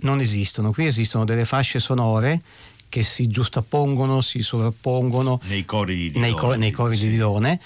non 0.00 0.20
esistono, 0.20 0.72
qui 0.72 0.86
esistono 0.86 1.24
delle 1.24 1.44
fasce 1.44 1.78
sonore 1.78 2.40
che 2.88 3.02
si 3.02 3.26
giustappongono, 3.26 4.20
si 4.20 4.42
sovrappongono 4.42 5.40
nei 5.44 5.64
cori 5.64 5.94
di 5.94 6.02
Didone, 6.10 6.26
nei, 6.26 6.34
co- 6.34 6.54
nei 6.54 6.70
cori 6.70 6.96
sì. 6.96 7.06
di 7.06 7.10
Didone 7.10 7.60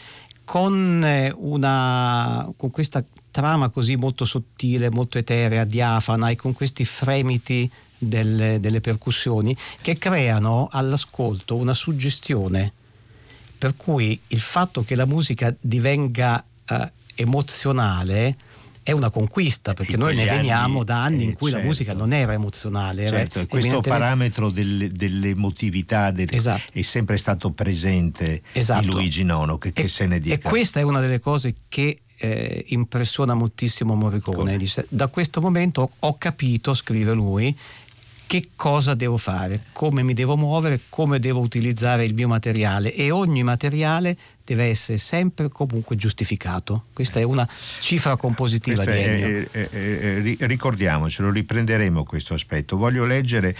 con, 0.45 1.05
eh, 1.05 1.31
una, 1.37 2.51
con 2.57 2.71
questa 2.71 3.05
trama 3.31 3.69
così 3.69 3.97
molto 3.97 4.25
sottile, 4.25 4.91
molto 4.91 5.19
eterea, 5.19 5.65
diafana 5.65 6.31
e 6.31 6.37
con 6.37 6.55
questi 6.55 6.87
fremiti 6.87 7.71
delle, 7.99 8.61
delle 8.61 8.81
percussioni 8.81 9.57
che 9.81 9.99
creano 9.99 10.69
all'ascolto 10.71 11.57
una 11.57 11.75
suggestione 11.75 12.73
per 13.59 13.75
cui 13.77 14.19
il 14.29 14.41
fatto 14.41 14.85
che 14.85 14.95
la 14.95 15.05
musica 15.05 15.55
divenga 15.61 16.43
eh, 16.65 16.93
emozionale 17.17 18.37
è 18.89 18.93
una 18.93 19.11
conquista 19.11 19.75
perché 19.75 19.99
noi 19.99 20.15
ne 20.15 20.25
veniamo 20.25 20.77
anni, 20.77 20.85
da 20.87 21.03
anni 21.03 21.23
eh, 21.23 21.27
in 21.27 21.35
cui 21.35 21.51
certo. 21.51 21.63
la 21.63 21.69
musica 21.69 21.93
non 21.93 22.13
era 22.15 22.33
emozionale. 22.33 23.03
Era 23.03 23.19
certo, 23.19 23.47
questo 23.47 23.81
parametro 23.83 24.51
del, 24.51 24.91
dell'emotività 24.93 26.11
del, 26.11 26.29
esatto. 26.31 26.63
è 26.73 26.81
sempre 26.81 27.19
stato 27.19 27.51
presente 27.51 28.41
esatto. 28.53 28.87
in 28.87 28.93
Luigi 28.93 29.25
Nono, 29.25 29.59
che, 29.59 29.75
che 29.75 29.89
se 29.89 30.07
ne 30.07 30.21
dica. 30.21 30.37
E 30.37 30.39
questa 30.39 30.81
è 30.81 30.85
una 30.85 31.01
delle 31.01 31.21
cose 31.21 31.53
che 31.69 32.01
eh, 32.17 32.65
impressiona 32.69 33.35
moltissimo 33.35 33.95
Morricone. 33.95 34.57
Dice, 34.57 34.87
da 34.89 35.09
questo 35.09 35.43
momento 35.43 35.91
ho 35.99 36.17
capito, 36.17 36.73
scrive 36.73 37.13
lui, 37.13 37.55
che 38.29 38.51
cosa 38.57 38.93
devo 38.93 39.17
fare, 39.17 39.63
come 39.73 40.03
mi 40.03 40.13
devo 40.13 40.37
muovere, 40.37 40.83
come 40.91 41.19
devo 41.19 41.41
utilizzare 41.41 42.05
il 42.05 42.13
mio 42.13 42.29
materiale 42.29 42.93
e 42.93 43.11
ogni 43.11 43.43
materiale 43.43 44.15
deve 44.45 44.65
essere 44.65 44.99
sempre 44.99 45.49
comunque 45.49 45.97
giustificato. 45.97 46.85
Questa 46.93 47.21
è 47.21 47.23
una 47.23 47.49
cifra 47.81 48.17
compositiva 48.17 48.85
Questa 48.85 48.93
di 48.93 49.01
Ennio. 49.01 49.49
È, 49.51 49.71
è, 49.71 50.37
è, 50.37 50.47
ricordiamocelo, 50.47 51.31
riprenderemo 51.31 52.05
questo 52.05 52.35
aspetto. 52.35 52.77
Voglio 52.77 53.07
leggere, 53.07 53.57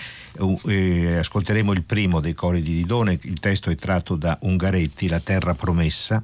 eh, 0.67 1.17
ascolteremo 1.17 1.73
il 1.73 1.85
primo 1.85 2.21
dei 2.21 2.35
cori 2.35 2.61
di 2.61 2.75
Didone, 2.75 3.19
il 3.23 3.41
testo 3.41 3.71
è 3.71 3.75
tratto 3.75 4.17
da 4.17 4.37
Ungaretti, 4.43 5.09
La 5.09 5.21
terra 5.21 5.55
promessa. 5.55 6.23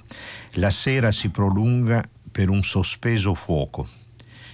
La 0.57 0.71
sera 0.71 1.13
si 1.13 1.31
prolunga 1.31 2.07
per 2.31 2.51
un 2.51 2.63
sospeso 2.63 3.33
fuoco 3.35 3.89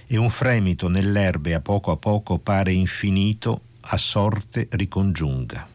e 0.07 0.15
un 0.15 0.29
fremito 0.29 0.87
nell'erbe 0.87 1.53
a 1.53 1.59
poco 1.59 1.91
a 1.91 1.97
poco 1.97 2.37
pare 2.37 2.71
infinito 2.71 3.63
a 3.81 3.97
sorte 3.97 4.67
ricongiunga. 4.71 5.67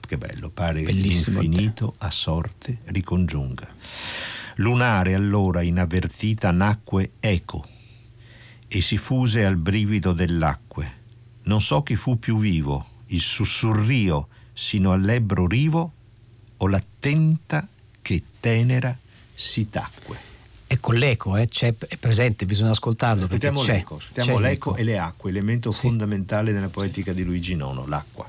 Che 0.00 0.18
bello, 0.18 0.50
pare 0.50 0.82
Bellissimo 0.82 1.40
l'infinito 1.40 1.94
a 1.98 2.10
sorte 2.10 2.78
ricongiunga. 2.84 3.68
Lunare 4.56 5.14
allora 5.14 5.62
inavvertita 5.62 6.50
nacque 6.50 7.12
eco 7.20 7.64
e 8.68 8.80
si 8.80 8.96
fuse 8.96 9.44
al 9.44 9.56
brivido 9.56 10.12
dell'acque. 10.12 11.04
Non 11.44 11.60
so 11.60 11.82
chi 11.82 11.96
fu 11.96 12.18
più 12.18 12.38
vivo, 12.38 13.02
il 13.06 13.20
sussurrio 13.20 14.28
sino 14.52 14.92
all'ebbro 14.92 15.46
rivo 15.46 15.92
o 16.56 16.66
l'attenta 16.68 17.66
che 18.00 18.22
tenera 18.40 18.96
si 19.34 19.68
tacque. 19.68 20.25
Ecco 20.76 20.92
l'eco, 20.92 21.36
eh, 21.38 21.46
c'è, 21.46 21.74
è 21.88 21.96
presente, 21.96 22.44
bisogna 22.44 22.72
ascoltarlo. 22.72 23.26
Sentiamo 23.28 23.62
l'eco, 23.62 23.98
l'eco, 24.38 24.76
e 24.76 24.82
le 24.82 24.98
acque, 24.98 25.30
elemento 25.30 25.72
sì. 25.72 25.86
fondamentale 25.86 26.52
della 26.52 26.68
poetica 26.68 27.14
di 27.14 27.24
Luigi 27.24 27.54
Nono, 27.54 27.86
l'acqua. 27.86 28.28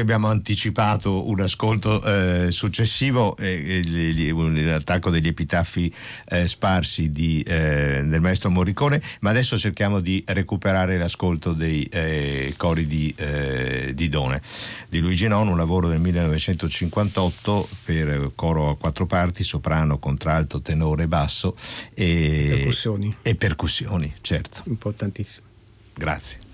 Qui 0.00 0.14
abbiamo 0.14 0.28
anticipato 0.28 1.28
un 1.28 1.40
ascolto 1.40 2.02
eh, 2.02 2.50
successivo, 2.50 3.36
eh, 3.36 3.82
l'attacco 3.84 5.10
degli 5.10 5.26
epitaffi 5.26 5.92
eh, 6.28 6.48
sparsi 6.48 7.12
di, 7.12 7.42
eh, 7.42 8.02
del 8.04 8.20
maestro 8.20 8.50
Morricone, 8.50 9.02
ma 9.20 9.30
adesso 9.30 9.58
cerchiamo 9.58 10.00
di 10.00 10.22
recuperare 10.26 10.96
l'ascolto 10.96 11.52
dei 11.52 11.84
eh, 11.84 12.54
cori 12.56 12.86
di, 12.86 13.14
eh, 13.16 13.92
di 13.94 14.08
Done, 14.08 14.40
di 14.88 15.00
Luigi 15.00 15.28
Non, 15.28 15.48
un 15.48 15.56
lavoro 15.56 15.88
del 15.88 16.00
1958 16.00 17.68
per 17.84 18.32
coro 18.34 18.70
a 18.70 18.76
quattro 18.76 19.06
parti, 19.06 19.44
soprano, 19.44 19.98
contralto, 19.98 20.60
tenore, 20.62 21.06
basso 21.08 21.54
e 21.94 22.46
percussioni. 22.48 23.16
E 23.22 23.34
percussioni, 23.34 24.14
certo. 24.22 24.62
Importantissimo. 24.66 25.46
Grazie. 25.94 26.48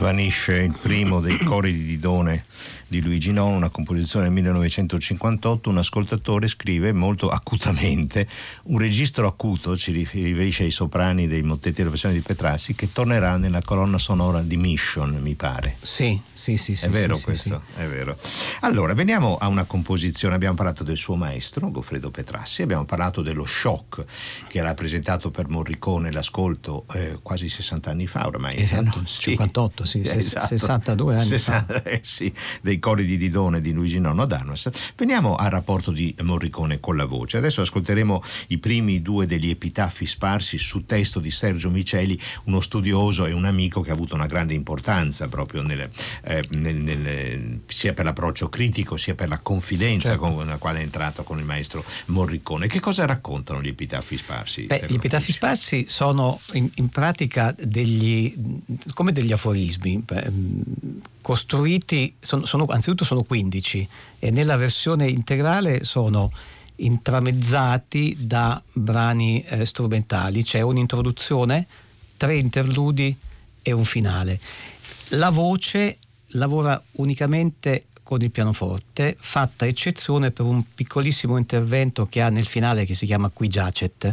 Svanisce 0.00 0.54
il 0.54 0.78
primo 0.80 1.20
dei 1.20 1.36
cori 1.36 1.74
di 1.74 1.84
Didone 1.84 2.44
di 2.90 3.00
Luigi 3.00 3.30
Non, 3.30 3.52
una 3.52 3.68
composizione 3.68 4.24
del 4.24 4.34
1958, 4.34 5.70
un 5.70 5.78
ascoltatore 5.78 6.48
scrive 6.48 6.92
molto 6.92 7.28
acutamente 7.28 8.26
un 8.64 8.78
registro 8.78 9.28
acuto, 9.28 9.76
ci 9.76 9.92
riferisce 9.92 10.64
ai 10.64 10.72
soprani 10.72 11.28
dei 11.28 11.42
mottetti 11.42 11.76
della 11.76 11.90
passione 11.90 12.16
di 12.16 12.20
Petrassi, 12.20 12.74
che 12.74 12.92
tornerà 12.92 13.36
nella 13.36 13.62
colonna 13.62 13.98
sonora 13.98 14.42
di 14.42 14.56
Mission, 14.56 15.18
mi 15.20 15.36
pare. 15.36 15.76
Sì, 15.80 16.20
sì, 16.32 16.56
sì. 16.56 16.74
sì 16.74 16.86
è 16.86 16.88
vero 16.88 17.14
sì, 17.14 17.22
questo, 17.22 17.62
sì. 17.74 17.80
è 17.80 17.86
vero. 17.86 18.18
Allora, 18.62 18.92
veniamo 18.92 19.36
a 19.36 19.46
una 19.46 19.62
composizione, 19.62 20.34
abbiamo 20.34 20.56
parlato 20.56 20.82
del 20.82 20.96
suo 20.96 21.14
maestro, 21.14 21.70
Goffredo 21.70 22.10
Petrassi, 22.10 22.62
abbiamo 22.62 22.84
parlato 22.86 23.22
dello 23.22 23.46
shock 23.46 24.04
che 24.48 24.58
era 24.58 24.74
presentato 24.74 25.30
per 25.30 25.48
Morricone 25.48 26.10
l'ascolto 26.10 26.86
eh, 26.94 27.20
quasi 27.22 27.48
60 27.48 27.88
anni 27.88 28.08
fa 28.08 28.26
ormai. 28.26 28.56
Esatto, 28.56 28.98
no? 28.98 29.06
58, 29.06 29.84
sì, 29.84 30.00
esatto. 30.02 30.46
62 30.46 31.14
anni 31.14 31.24
60, 31.24 31.72
fa. 31.72 31.82
Eh, 31.84 32.00
sì, 32.02 32.32
dei 32.60 32.78
cori 32.80 33.04
di 33.04 33.16
Didone 33.16 33.60
di 33.60 33.72
Luigi 33.72 34.00
Nonno 34.00 34.26
Danos. 34.26 34.68
Veniamo 34.96 35.36
al 35.36 35.50
rapporto 35.50 35.92
di 35.92 36.12
Morricone 36.22 36.80
con 36.80 36.96
la 36.96 37.04
voce. 37.04 37.36
Adesso 37.36 37.60
ascolteremo 37.60 38.22
i 38.48 38.58
primi 38.58 39.02
due 39.02 39.26
degli 39.26 39.50
epitaffi 39.50 40.06
sparsi 40.06 40.58
su 40.58 40.84
testo 40.84 41.20
di 41.20 41.30
Sergio 41.30 41.70
Miceli, 41.70 42.20
uno 42.44 42.60
studioso 42.60 43.26
e 43.26 43.32
un 43.32 43.44
amico 43.44 43.82
che 43.82 43.90
ha 43.90 43.94
avuto 43.94 44.14
una 44.16 44.26
grande 44.26 44.54
importanza 44.54 45.28
proprio 45.28 45.62
nel, 45.62 45.88
eh, 46.24 46.44
nel, 46.50 46.76
nel, 46.76 47.60
sia 47.66 47.92
per 47.92 48.04
l'approccio 48.04 48.48
critico 48.48 48.96
sia 48.96 49.14
per 49.14 49.28
la 49.28 49.38
confidenza 49.38 50.10
certo. 50.10 50.34
con 50.34 50.46
la 50.46 50.56
quale 50.56 50.80
è 50.80 50.82
entrato 50.82 51.22
con 51.22 51.38
il 51.38 51.44
maestro 51.44 51.84
Morricone. 52.06 52.66
Che 52.66 52.80
cosa 52.80 53.06
raccontano 53.06 53.62
gli 53.62 53.68
epitaffi 53.68 54.16
sparsi? 54.16 54.64
Beh, 54.64 54.86
gli 54.88 54.94
epitaffi 54.94 55.32
sparsi 55.32 55.84
sono 55.88 56.40
in, 56.52 56.68
in 56.74 56.88
pratica 56.88 57.54
degli, 57.58 58.34
come 58.94 59.12
degli 59.12 59.32
aforismi 59.32 60.02
costruiti, 61.20 62.14
sono, 62.20 62.46
sono, 62.46 62.66
anzitutto 62.68 63.04
sono 63.04 63.22
15 63.22 63.88
e 64.18 64.30
nella 64.30 64.56
versione 64.56 65.08
integrale 65.08 65.84
sono 65.84 66.30
intramezzati 66.76 68.16
da 68.18 68.60
brani 68.72 69.42
eh, 69.42 69.66
strumentali, 69.66 70.42
c'è 70.42 70.60
un'introduzione, 70.60 71.66
tre 72.16 72.36
interludi 72.36 73.16
e 73.62 73.72
un 73.72 73.84
finale. 73.84 74.40
La 75.10 75.30
voce 75.30 75.98
lavora 76.34 76.80
unicamente 76.92 77.86
con 78.10 78.22
il 78.22 78.32
pianoforte, 78.32 79.16
fatta 79.16 79.66
eccezione 79.66 80.32
per 80.32 80.44
un 80.44 80.64
piccolissimo 80.74 81.36
intervento 81.36 82.08
che 82.08 82.20
ha 82.20 82.28
nel 82.28 82.44
finale 82.44 82.84
che 82.84 82.94
si 82.96 83.06
chiama 83.06 83.28
Qui 83.28 83.46
Giacet. 83.46 84.12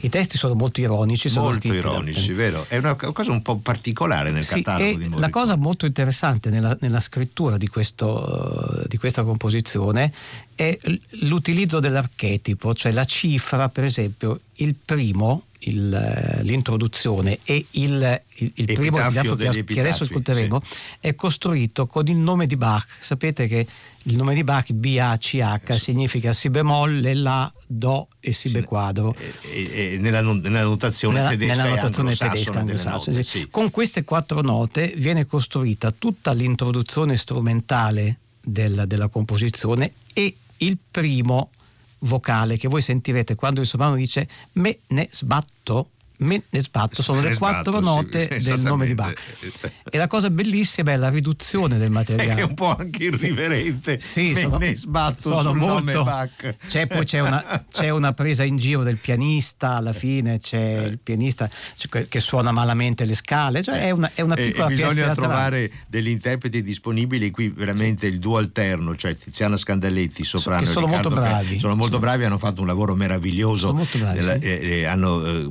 I 0.00 0.10
testi 0.10 0.36
sono 0.36 0.52
molto 0.52 0.82
ironici. 0.82 1.30
Sono 1.30 1.46
molto 1.46 1.72
ironici, 1.72 2.34
vero? 2.34 2.66
È 2.68 2.76
una 2.76 2.94
cosa 2.94 3.30
un 3.30 3.40
po' 3.40 3.56
particolare 3.56 4.30
nel 4.30 4.44
sì, 4.44 4.56
catalogo 4.56 4.90
di 4.90 4.96
Morricone. 5.04 5.20
La 5.22 5.30
cosa 5.30 5.56
molto 5.56 5.86
interessante 5.86 6.50
nella, 6.50 6.76
nella 6.80 7.00
scrittura 7.00 7.56
di, 7.56 7.68
questo, 7.68 8.84
di 8.86 8.98
questa 8.98 9.22
composizione 9.22 10.12
è 10.54 10.78
l'utilizzo 11.20 11.80
dell'archetipo, 11.80 12.74
cioè 12.74 12.92
la 12.92 13.06
cifra, 13.06 13.70
per 13.70 13.84
esempio, 13.84 14.40
il 14.56 14.74
primo 14.74 15.44
il, 15.60 15.92
eh, 15.92 16.42
l'introduzione 16.42 17.38
e 17.44 17.64
il, 17.70 18.22
il, 18.36 18.52
il 18.54 18.64
primo 18.66 18.98
epitafio 18.98 19.34
che, 19.34 19.64
che 19.64 19.80
adesso 19.80 20.04
ascolteremo 20.04 20.60
sì. 20.62 20.76
è 21.00 21.14
costruito 21.14 21.86
con 21.86 22.06
il 22.06 22.16
nome 22.16 22.46
di 22.46 22.56
Bach. 22.56 22.86
Sapete 23.00 23.46
che 23.46 23.66
il 24.04 24.16
nome 24.16 24.34
di 24.34 24.44
Bach, 24.44 24.72
B-A-C-H, 24.72 25.72
sì. 25.72 25.78
significa 25.78 26.32
Si 26.32 26.48
bemolle, 26.48 27.14
La, 27.14 27.52
Do 27.66 28.08
e 28.20 28.32
Si 28.32 28.48
sì, 28.48 28.62
quadro. 28.62 29.14
E, 29.42 29.92
e, 29.92 29.98
nella, 29.98 30.22
nella, 30.22 30.62
notazione 30.62 31.18
nella, 31.18 31.30
tedesca 31.30 31.62
nella 31.62 31.74
notazione 31.74 32.14
tedesca 32.14 32.58
anglosassone. 32.58 33.22
Sì. 33.22 33.48
Con 33.50 33.70
queste 33.70 34.04
quattro 34.04 34.40
note 34.40 34.94
viene 34.96 35.26
costruita 35.26 35.90
tutta 35.90 36.32
l'introduzione 36.32 37.16
strumentale 37.16 38.18
della, 38.40 38.86
della 38.86 39.08
composizione 39.08 39.92
e 40.14 40.34
il 40.58 40.78
primo 40.90 41.50
vocale 42.00 42.56
che 42.56 42.68
voi 42.68 42.82
sentirete 42.82 43.34
quando 43.34 43.60
il 43.60 43.66
soprano 43.66 43.96
dice 43.96 44.28
me 44.52 44.78
ne 44.88 45.08
sbatto 45.10 45.88
me 46.20 46.42
ne 46.48 46.62
sbatto 46.62 47.02
sono 47.02 47.20
le 47.20 47.36
quattro 47.36 47.72
sbatto, 47.72 47.80
note 47.80 48.40
sì, 48.40 48.48
del 48.48 48.60
nome 48.60 48.86
di 48.86 48.94
Bach. 48.94 49.20
E 49.90 49.98
la 49.98 50.06
cosa 50.06 50.30
bellissima 50.30 50.92
è 50.92 50.96
la 50.96 51.08
riduzione 51.08 51.78
del 51.78 51.90
materiale. 51.90 52.40
È 52.40 52.44
un 52.44 52.54
po' 52.54 52.74
anche 52.76 53.04
irriverente. 53.04 54.00
Sì, 54.00 54.32
me 54.32 54.40
sono, 54.42 54.58
ne 54.58 54.76
sbatto 54.76 55.20
sono 55.20 55.54
molto, 55.54 56.06
c'è 56.66 56.86
poi 56.86 57.04
c'è 57.04 57.20
una, 57.20 57.64
c'è 57.70 57.90
una, 57.90 58.12
presa 58.12 58.44
in 58.44 58.56
giro 58.56 58.82
del 58.82 58.96
pianista 58.96 59.76
alla 59.76 59.92
fine 59.92 60.38
c'è 60.38 60.84
il 60.86 60.98
pianista 60.98 61.48
che 62.08 62.20
suona 62.20 62.50
malamente 62.50 63.04
le 63.04 63.14
scale 63.14 63.62
cioè 63.62 63.82
è 63.82 63.90
una, 63.90 64.10
è 64.14 64.20
una 64.20 64.34
piccola 64.34 64.68
e, 64.68 64.72
e 64.72 64.76
bisogna 64.76 65.14
trovare 65.14 65.70
degli 65.86 66.08
interpreti 66.08 66.62
disponibili 66.62 67.30
qui 67.30 67.48
veramente 67.48 68.06
il 68.06 68.18
duo 68.18 68.38
alterno 68.38 68.96
cioè 68.96 69.16
Tiziana 69.16 69.56
Scandaletti 69.56 70.24
soprano 70.24 70.62
che 70.62 70.66
sono 70.66 70.86
Riccardo 70.86 71.10
molto 71.10 71.28
bravi. 71.28 71.58
sono 71.58 71.76
molto 71.76 71.98
bravi 71.98 72.24
hanno 72.24 72.38
fatto 72.38 72.60
un 72.60 72.66
lavoro 72.66 72.94
meraviglioso 72.94 73.68
sono 73.68 73.78
molto 73.78 73.98
bravi, 73.98 74.18
nella, 74.18 74.38
sì. 74.38 74.44
eh, 74.44 74.84
hanno 74.84 75.24
eh, 75.24 75.48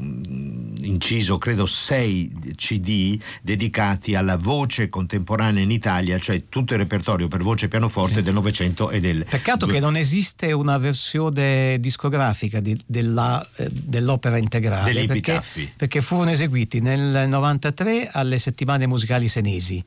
inciso 0.81 1.37
credo 1.37 1.65
sei 1.65 2.31
CD 2.55 3.19
dedicati 3.41 4.15
alla 4.15 4.37
voce 4.37 4.89
contemporanea 4.89 5.63
in 5.63 5.71
Italia, 5.71 6.19
cioè 6.19 6.43
tutto 6.49 6.73
il 6.73 6.79
repertorio 6.79 7.27
per 7.27 7.41
voce 7.41 7.65
e 7.65 7.67
pianoforte 7.67 8.15
sì. 8.15 8.21
del 8.21 8.33
Novecento 8.33 8.89
e 8.89 8.99
del... 8.99 9.25
Peccato 9.29 9.65
due... 9.65 9.75
che 9.75 9.79
non 9.79 9.95
esiste 9.95 10.51
una 10.51 10.77
versione 10.77 11.79
discografica 11.79 12.59
di, 12.59 12.77
della, 12.85 13.45
eh, 13.55 13.69
dell'opera 13.71 14.37
integrale. 14.37 14.91
Degli 14.91 15.07
perché, 15.07 15.41
perché 15.75 16.01
furono 16.01 16.31
eseguiti 16.31 16.79
nel 16.79 17.27
93 17.27 18.09
alle 18.11 18.39
settimane 18.39 18.87
musicali 18.87 19.27
senesi 19.27 19.83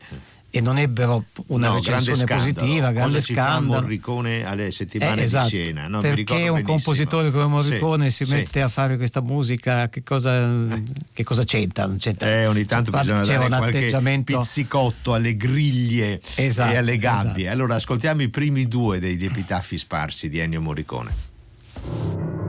e 0.54 0.60
non 0.60 0.76
ebbero 0.76 1.24
una 1.46 1.68
no, 1.68 1.74
recensione 1.76 2.24
grande 2.24 2.52
positiva, 2.52 2.92
grande 2.92 3.20
Cosa 3.20 3.32
scandalo. 3.32 3.80
Morricone 3.80 4.44
alle 4.44 4.70
settimane 4.70 5.22
eh, 5.22 5.24
esatto, 5.24 5.48
di 5.48 5.62
Siena, 5.62 5.88
no? 5.88 6.00
perché 6.00 6.34
un 6.34 6.56
benissimo. 6.56 6.62
compositore 6.62 7.30
come 7.30 7.46
Morricone 7.46 8.10
sì, 8.10 8.16
si 8.16 8.24
sì. 8.26 8.32
mette 8.34 8.60
a 8.60 8.68
fare 8.68 8.98
questa 8.98 9.22
musica, 9.22 9.88
che 9.88 10.02
cosa, 10.02 10.46
che 11.14 11.24
cosa 11.24 11.44
c'entra? 11.44 11.90
c'entra? 11.96 12.28
Eh, 12.28 12.46
ogni 12.46 12.66
tanto 12.66 12.90
bisogna 12.90 13.24
dare 13.24 13.46
un 13.46 13.52
atteggiamento... 13.54 14.38
pizzicotto 14.38 15.14
alle 15.14 15.36
griglie 15.36 16.20
esatto, 16.34 16.74
e 16.74 16.76
alle 16.76 16.98
gabbie. 16.98 17.44
Esatto. 17.44 17.54
Allora 17.54 17.76
ascoltiamo 17.76 18.20
i 18.20 18.28
primi 18.28 18.68
due 18.68 19.00
degli 19.00 19.24
epitaffi 19.24 19.78
sparsi 19.78 20.28
di 20.28 20.38
Ennio 20.38 20.60
Morricone. 20.60 22.41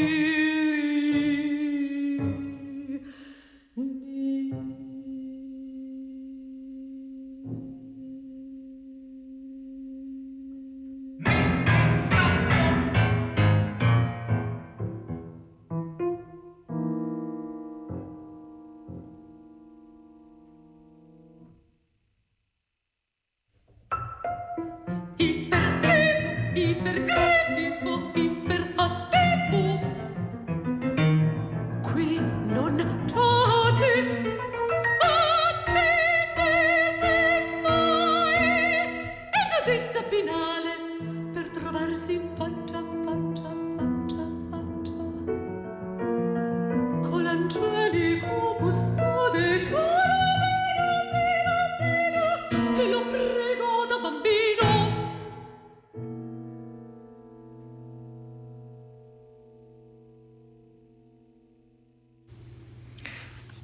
you. 0.00 0.27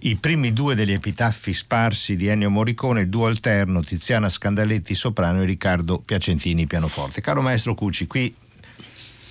I 0.06 0.16
primi 0.16 0.52
due 0.52 0.74
degli 0.74 0.92
epitaffi 0.92 1.54
sparsi 1.54 2.16
di 2.16 2.26
Ennio 2.26 2.50
Morricone, 2.50 3.02
il 3.02 3.08
duo 3.08 3.26
alterno, 3.26 3.82
Tiziana 3.82 4.28
Scandaletti 4.28 4.94
soprano 4.94 5.40
e 5.40 5.46
Riccardo 5.46 5.98
Piacentini 5.98 6.66
pianoforte. 6.66 7.20
Caro 7.20 7.40
maestro 7.40 7.74
Cucci, 7.74 8.06
qui 8.06 8.34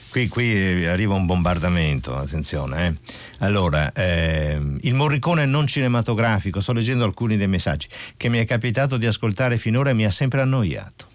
Qui, 0.09 0.27
qui, 0.27 0.53
eh, 0.53 0.85
arriva 0.85 1.15
un 1.15 1.25
bombardamento, 1.25 2.15
attenzione. 2.15 2.85
Eh. 2.85 3.13
Allora, 3.39 3.91
ehm, 3.93 4.77
il 4.81 4.93
Morricone 4.93 5.47
non 5.47 5.65
cinematografico, 5.65 6.61
sto 6.61 6.71
leggendo 6.71 7.03
alcuni 7.03 7.35
dei 7.35 7.47
messaggi, 7.47 7.87
che 8.15 8.29
mi 8.29 8.37
è 8.37 8.45
capitato 8.45 8.97
di 8.97 9.07
ascoltare 9.07 9.57
finora 9.57 9.89
e 9.89 9.93
mi 9.93 10.05
ha 10.05 10.11
sempre 10.11 10.41
annoiato. 10.41 11.07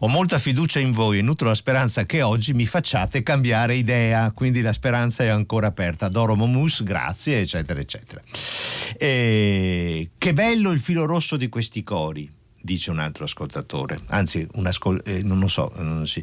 Ho 0.00 0.08
molta 0.08 0.38
fiducia 0.38 0.80
in 0.80 0.92
voi 0.92 1.18
e 1.18 1.22
nutro 1.22 1.48
la 1.48 1.54
speranza 1.54 2.04
che 2.04 2.22
oggi 2.22 2.52
mi 2.52 2.66
facciate 2.66 3.22
cambiare 3.22 3.74
idea, 3.74 4.30
quindi 4.32 4.60
la 4.60 4.72
speranza 4.72 5.24
è 5.24 5.28
ancora 5.28 5.68
aperta. 5.68 6.08
Doro 6.08 6.34
Momus, 6.34 6.82
grazie, 6.82 7.40
eccetera, 7.40 7.80
eccetera. 7.80 8.22
E... 8.96 10.10
Che 10.18 10.32
bello 10.32 10.70
il 10.70 10.80
filo 10.80 11.06
rosso 11.06 11.36
di 11.36 11.48
questi 11.48 11.82
cori 11.82 12.30
dice 12.66 12.90
un 12.90 12.98
altro 12.98 13.24
ascoltatore, 13.24 14.00
anzi 14.08 14.46
un 14.54 14.66
ascol- 14.66 15.00
eh, 15.04 15.22
non 15.22 15.38
lo 15.38 15.48
so, 15.48 15.72
non 15.76 16.06
si, 16.06 16.22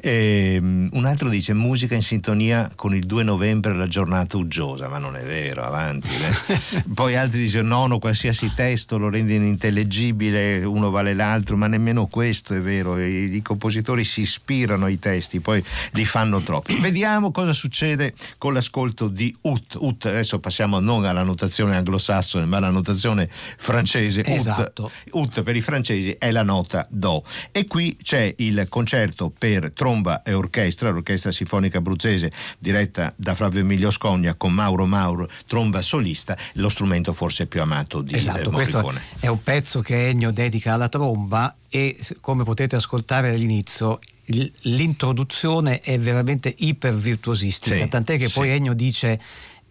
eh, 0.00 0.58
un 0.58 1.04
altro 1.04 1.28
dice 1.28 1.52
musica 1.52 1.94
in 1.94 2.02
sintonia 2.02 2.72
con 2.74 2.96
il 2.96 3.04
2 3.04 3.22
novembre 3.22 3.74
la 3.74 3.86
giornata 3.86 4.38
uggiosa, 4.38 4.88
ma 4.88 4.98
non 4.98 5.14
è 5.14 5.22
vero, 5.22 5.62
avanti. 5.62 6.08
Eh. 6.08 6.82
Poi 6.92 7.14
altri 7.14 7.44
dicono 7.44 7.68
no, 7.68 7.86
no, 7.86 7.98
qualsiasi 7.98 8.52
testo 8.54 8.96
lo 8.96 9.10
rende 9.10 9.34
inintellegibile, 9.34 10.64
uno 10.64 10.90
vale 10.90 11.12
l'altro, 11.12 11.56
ma 11.56 11.66
nemmeno 11.66 12.06
questo 12.06 12.54
è 12.54 12.60
vero, 12.60 12.98
i, 12.98 13.34
i 13.34 13.42
compositori 13.42 14.04
si 14.04 14.22
ispirano 14.22 14.86
ai 14.86 14.98
testi, 14.98 15.40
poi 15.40 15.62
li 15.92 16.04
fanno 16.06 16.40
troppi. 16.40 16.78
Vediamo 16.80 17.30
cosa 17.30 17.52
succede 17.52 18.14
con 18.38 18.54
l'ascolto 18.54 19.08
di 19.08 19.34
Ut. 19.42 19.76
Ut, 19.78 20.06
adesso 20.06 20.38
passiamo 20.38 20.80
non 20.80 21.04
alla 21.04 21.22
notazione 21.22 21.76
anglosassone, 21.76 22.46
ma 22.46 22.56
alla 22.56 22.70
notazione 22.70 23.28
francese. 23.30 24.24
Esatto. 24.24 24.90
Ut, 25.10 25.36
Ut 25.36 25.41
per 25.42 25.56
i 25.56 25.60
francesi 25.60 26.16
è 26.18 26.30
la 26.30 26.42
nota 26.42 26.86
Do. 26.90 27.24
E 27.50 27.66
qui 27.66 27.96
c'è 28.02 28.34
il 28.38 28.66
concerto 28.68 29.30
per 29.36 29.72
tromba 29.72 30.22
e 30.22 30.32
orchestra, 30.32 30.90
l'orchestra 30.90 31.30
sinfonica 31.30 31.78
abruzzese 31.78 32.32
diretta 32.58 33.12
da 33.16 33.34
Flavio 33.34 33.60
Emilio 33.60 33.90
Scogna 33.90 34.34
con 34.34 34.52
Mauro 34.52 34.86
Mauro, 34.86 35.28
tromba 35.46 35.82
solista, 35.82 36.36
lo 36.54 36.68
strumento 36.68 37.12
forse 37.12 37.46
più 37.46 37.60
amato 37.60 38.02
di 38.02 38.14
esatto, 38.14 38.50
eh, 38.50 38.52
questo 38.52 38.92
è 39.20 39.28
un 39.28 39.42
pezzo 39.42 39.80
che 39.80 40.08
Ennio 40.08 40.30
dedica 40.30 40.74
alla 40.74 40.88
tromba 40.88 41.54
e 41.68 41.98
come 42.20 42.44
potete 42.44 42.76
ascoltare 42.76 43.30
all'inizio 43.30 43.98
l'introduzione 44.24 45.80
è 45.80 45.98
veramente 45.98 46.54
iper 46.58 46.94
virtuosistica, 46.94 47.76
sì, 47.76 47.88
tant'è 47.88 48.18
che 48.18 48.28
sì. 48.28 48.34
poi 48.34 48.50
Ennio 48.50 48.72
dice 48.72 49.20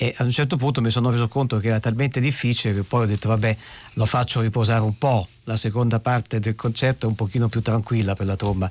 e 0.02 0.16
ad 0.18 0.26
un 0.26 0.32
certo 0.32 0.58
punto 0.58 0.82
mi 0.82 0.90
sono 0.90 1.12
reso 1.12 1.28
conto 1.28 1.60
che 1.60 1.68
era 1.68 1.80
talmente 1.80 2.20
difficile 2.20 2.74
che 2.74 2.82
poi 2.82 3.04
ho 3.04 3.06
detto 3.06 3.28
vabbè 3.28 3.56
lo 3.94 4.06
faccio 4.08 4.42
riposare 4.42 4.82
un 4.82 4.98
po', 4.98 5.28
la 5.44 5.56
seconda 5.56 6.00
parte 6.00 6.40
del 6.40 6.56
concerto 6.56 7.06
è 7.06 7.10
un 7.10 7.14
pochino 7.14 7.50
più 7.50 7.62
tranquilla 7.62 8.16
per 8.16 8.26
la 8.26 8.36
tromba, 8.36 8.68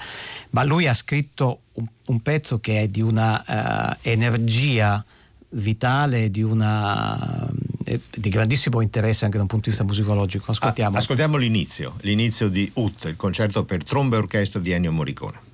ma 0.50 0.64
lui 0.64 0.88
ha 0.88 0.94
scritto 0.94 1.60
un, 1.74 1.86
un 2.06 2.20
pezzo 2.20 2.58
che 2.58 2.80
è 2.80 2.88
di 2.88 3.00
una 3.00 3.44
uh, 3.46 3.96
energia 4.02 5.04
vitale, 5.50 6.32
di, 6.32 6.42
una, 6.42 7.48
eh, 7.84 8.00
di 8.10 8.28
grandissimo 8.28 8.80
interesse 8.80 9.24
anche 9.24 9.36
da 9.36 9.42
un 9.42 9.48
punto 9.48 9.66
di 9.66 9.70
vista 9.70 9.86
musicologico. 9.86 10.50
Ascoltiamo. 10.50 10.96
Ah, 10.96 10.98
ascoltiamo 10.98 11.36
l'inizio, 11.36 11.94
l'inizio 12.00 12.48
di 12.48 12.68
Ut, 12.74 13.04
il 13.04 13.14
concerto 13.14 13.64
per 13.64 13.84
tromba 13.84 14.16
e 14.16 14.18
orchestra 14.18 14.58
di 14.58 14.72
Ennio 14.72 14.90
Morricone. 14.90 15.49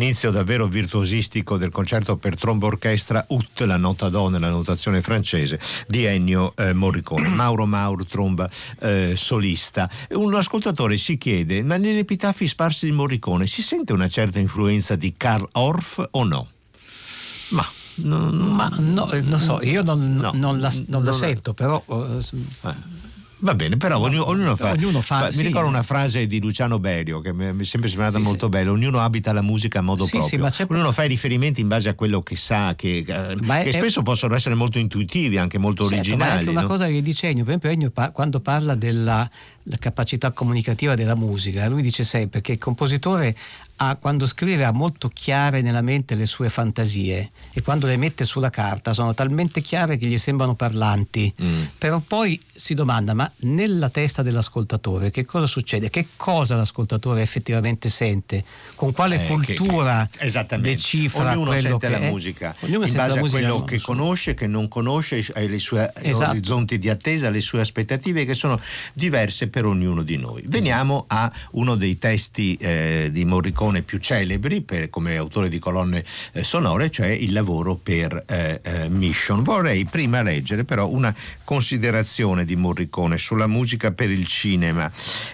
L'inizio 0.00 0.30
davvero 0.30 0.66
virtuosistico 0.66 1.58
del 1.58 1.70
concerto 1.70 2.16
per 2.16 2.34
tromba 2.34 2.64
orchestra 2.64 3.22
Ut, 3.28 3.60
la 3.60 3.76
nota 3.76 4.08
do 4.08 4.30
nella 4.30 4.48
notazione 4.48 5.02
francese 5.02 5.60
di 5.86 6.04
Ennio 6.04 6.54
eh, 6.56 6.72
Morricone. 6.72 7.28
Mauro 7.28 7.66
Mauro, 7.66 8.06
tromba 8.06 8.48
eh, 8.80 9.12
solista. 9.14 9.90
Un 10.12 10.34
ascoltatore 10.34 10.96
si 10.96 11.18
chiede, 11.18 11.62
ma 11.62 11.76
negli 11.76 11.98
epitafi 11.98 12.48
sparsi 12.48 12.86
di 12.86 12.92
Morricone 12.92 13.46
si 13.46 13.60
sente 13.60 13.92
una 13.92 14.08
certa 14.08 14.38
influenza 14.38 14.96
di 14.96 15.12
Karl 15.18 15.46
Orff 15.52 16.02
o 16.12 16.24
no? 16.24 16.48
Ma, 17.50 17.68
non, 17.96 18.34
Ma 18.36 18.70
no, 18.78 19.12
eh, 19.12 19.20
non 19.20 19.38
so, 19.38 19.62
io 19.62 19.82
non, 19.82 20.14
No, 20.14 20.30
non 20.32 20.60
la, 20.60 20.72
non 20.86 21.04
la 21.04 21.12
sento, 21.12 21.52
però 21.52 21.84
eh, 21.86 22.24
eh. 22.68 22.99
Va 23.42 23.54
bene, 23.54 23.76
però 23.78 23.98
ognuno, 23.98 24.28
ognuno 24.28 24.54
fa, 24.54 24.72
ognuno 24.72 25.00
fa- 25.00 25.26
Mi 25.26 25.32
sì. 25.32 25.42
ricordo 25.42 25.66
una 25.68 25.82
frase 25.82 26.26
di 26.26 26.40
Luciano 26.40 26.78
Berio 26.78 27.20
che 27.22 27.32
mi 27.32 27.52
mi 27.52 27.62
è 27.62 27.64
sempre 27.66 27.88
sembrata 27.88 28.18
Sì, 28.18 28.22
molto 28.24 28.44
sì. 28.46 28.50
bella: 28.50 28.70
ognuno 28.70 29.00
abita 29.00 29.32
la 29.32 29.40
musica 29.40 29.78
a 29.78 29.82
modo 29.82 30.04
Sì, 30.04 30.10
sì, 30.10 30.18
proprio. 30.18 30.38
ma 30.40 30.50
c'è- 30.50 30.66
ognuno 30.68 30.92
fa 30.92 31.04
i 31.04 31.08
riferimenti 31.08 31.60
in 31.62 31.68
base 31.68 31.88
a 31.88 31.94
quello 31.94 32.22
che 32.22 32.36
sa, 32.36 32.74
che, 32.76 32.98
eh, 33.06 33.36
Ma 33.42 33.60
è- 33.60 33.64
che 33.64 33.72
spesso 33.72 34.02
possono 34.02 34.34
essere 34.34 34.54
molto 34.54 34.78
intuitivi, 34.78 35.38
anche 35.38 35.56
molto 35.58 35.88
Certo, 35.88 35.94
ma 35.96 36.00
è 36.02 36.06
originali. 36.10 36.38
anche 36.38 36.50
una 36.50 36.60
no? 36.62 36.66
cosa 36.66 36.86
che 36.86 37.00
dice 37.00 37.28
Ennio, 37.28 37.44
per 37.44 37.54
esempio 37.54 37.70
Ennio 37.70 37.90
pa- 37.90 38.10
quando 38.10 38.40
parla 38.40 38.74
della 38.74 39.28
la 39.64 39.76
capacità 39.76 40.32
comunicativa 40.32 40.94
della 40.96 41.14
musica, 41.14 41.68
lui 41.68 41.82
dice 41.82 42.02
sempre 42.02 42.40
che 42.40 42.52
il 42.52 42.58
compositore 42.58 43.36
ha, 43.76 43.94
quando 43.96 44.26
scrive 44.26 44.64
ha 44.64 44.72
molto 44.72 45.08
chiare 45.12 45.60
nella 45.60 45.82
mente 45.82 46.14
le 46.16 46.26
sue 46.26 46.48
fantasie 46.48 47.30
e 47.52 47.62
quando 47.62 47.86
le 47.86 47.96
mette 47.96 48.24
sulla 48.24 48.50
carta 48.50 48.92
sono 48.94 49.14
talmente 49.14 49.60
chiare 49.60 49.96
che 49.96 50.06
gli 50.06 50.18
sembrano 50.18 50.54
parlanti, 50.54 51.32
Mm. 51.40 51.62
però 51.78 52.00
poi 52.00 52.40
si 52.52 52.74
domanda 52.74 53.14
ma 53.14 53.29
nella 53.38 53.88
testa 53.90 54.22
dell'ascoltatore 54.22 55.10
che 55.10 55.24
cosa 55.24 55.46
succede? 55.46 55.90
Che 55.90 56.08
cosa 56.16 56.56
l'ascoltatore 56.56 57.22
effettivamente 57.22 57.88
sente? 57.88 58.44
Con 58.74 58.92
quale 58.92 59.24
Eh, 59.24 59.26
cultura 59.26 60.08
che- 60.10 60.30
che- 60.30 60.58
decifra 60.60 61.32
ognuno 61.32 61.52
sente 61.56 61.78
che 61.78 61.88
la 61.88 61.98
è? 61.98 62.10
musica 62.10 62.54
Ognuno 62.60 62.84
in 62.84 62.90
sente 62.90 62.96
base 63.08 63.20
la 63.20 63.26
a 63.26 63.30
quello 63.30 63.64
che 63.64 63.80
conosce 63.80 64.34
che 64.34 64.46
non 64.46 64.68
conosce 64.68 65.24
e 65.34 65.44
i 65.44 65.58
suoi 65.60 65.86
Esatto. 65.94 66.30
orizzonti 66.30 66.78
di 66.78 66.88
attesa 66.88 67.30
le 67.30 67.40
sue 67.40 67.60
aspettative 67.60 68.24
che 68.24 68.34
sono 68.34 68.58
diverse 68.92 69.48
per 69.48 69.64
ognuno 69.66 70.02
di 70.02 70.16
noi 70.16 70.42
veniamo 70.46 71.04
a 71.08 71.30
uno 71.52 71.74
dei 71.74 71.98
testi 71.98 72.54
eh, 72.56 73.08
di 73.12 73.24
Morricone 73.24 73.82
più 73.82 73.98
celebri 73.98 74.60
per- 74.62 74.90
come 74.90 75.16
autore 75.16 75.48
di 75.48 75.58
colonne 75.58 76.04
eh, 76.32 76.42
sonore 76.44 76.90
cioè 76.90 77.08
il 77.08 77.32
lavoro 77.32 77.74
per 77.76 78.24
eh, 78.26 78.60
eh, 78.62 78.88
Mission 78.88 79.42
vorrei 79.42 79.84
prima 79.84 80.22
leggere 80.22 80.64
però 80.64 80.88
una 80.88 81.14
considerazione 81.44 82.44
di 82.44 82.56
Morricone 82.56 83.18
sulla 83.20 83.46
musica 83.46 83.92
per 83.92 84.10
il 84.10 84.26
cinema 84.26 84.90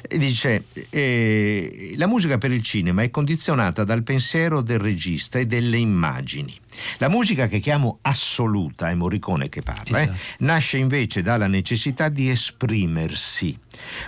dice 0.08 0.64
eh, 0.90 1.94
la 1.96 2.06
musica 2.06 2.36
per 2.36 2.52
il 2.52 2.62
cinema 2.62 3.02
è 3.02 3.10
condizionata 3.10 3.84
dal 3.84 4.02
pensiero 4.02 4.60
del 4.60 4.78
regista 4.78 5.38
e 5.38 5.46
delle 5.46 5.78
immagini. 5.78 6.54
La 6.98 7.08
musica 7.08 7.46
che 7.48 7.58
chiamo 7.60 7.98
assoluta, 8.02 8.90
è 8.90 8.94
Morricone 8.94 9.48
che 9.48 9.62
parla, 9.62 10.00
eh, 10.00 10.02
Esatto. 10.04 10.18
nasce 10.38 10.78
invece 10.78 11.22
dalla 11.22 11.46
necessità 11.46 12.08
di 12.08 12.28
esprimersi. 12.28 13.58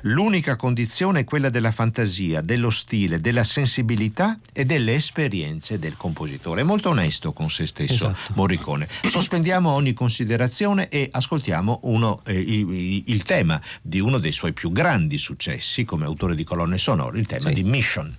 L'unica 0.02 0.57
condizione 0.57 1.20
è 1.20 1.24
quella 1.24 1.50
della 1.50 1.70
fantasia, 1.72 2.40
dello 2.40 2.70
stile, 2.70 3.20
della 3.20 3.44
sensibilità 3.44 4.38
e 4.52 4.64
delle 4.64 4.94
esperienze 4.94 5.78
del 5.78 5.94
compositore. 5.96 6.62
È 6.62 6.64
molto 6.64 6.88
onesto 6.90 7.33
con 7.33 7.50
se 7.50 7.66
stesso 7.66 7.92
Esatto. 8.09 8.33
Morricone. 8.35 8.88
Sospendiamo 9.07 9.70
ogni 9.70 9.92
considerazione 9.92 10.88
e 10.88 11.09
ascoltiamo 11.12 11.81
uno, 11.83 12.22
eh, 12.24 12.38
i- 12.38 12.66
i- 12.66 13.02
il 13.09 13.22
tema 13.24 13.61
di 13.83 14.00
uno 14.00 14.18
dei 14.18 14.33
suoi 14.33 14.52
più 14.54 14.72
grandi 14.72 15.18
successi 15.18 15.85
come 15.85 16.07
autore 16.07 16.35
di 16.35 16.44
colonne 16.44 16.78
sonore, 16.78 17.18
il 17.18 17.26
tema 17.26 17.48
Sì. 17.48 17.54
di 17.54 17.64
Mission. 17.64 18.16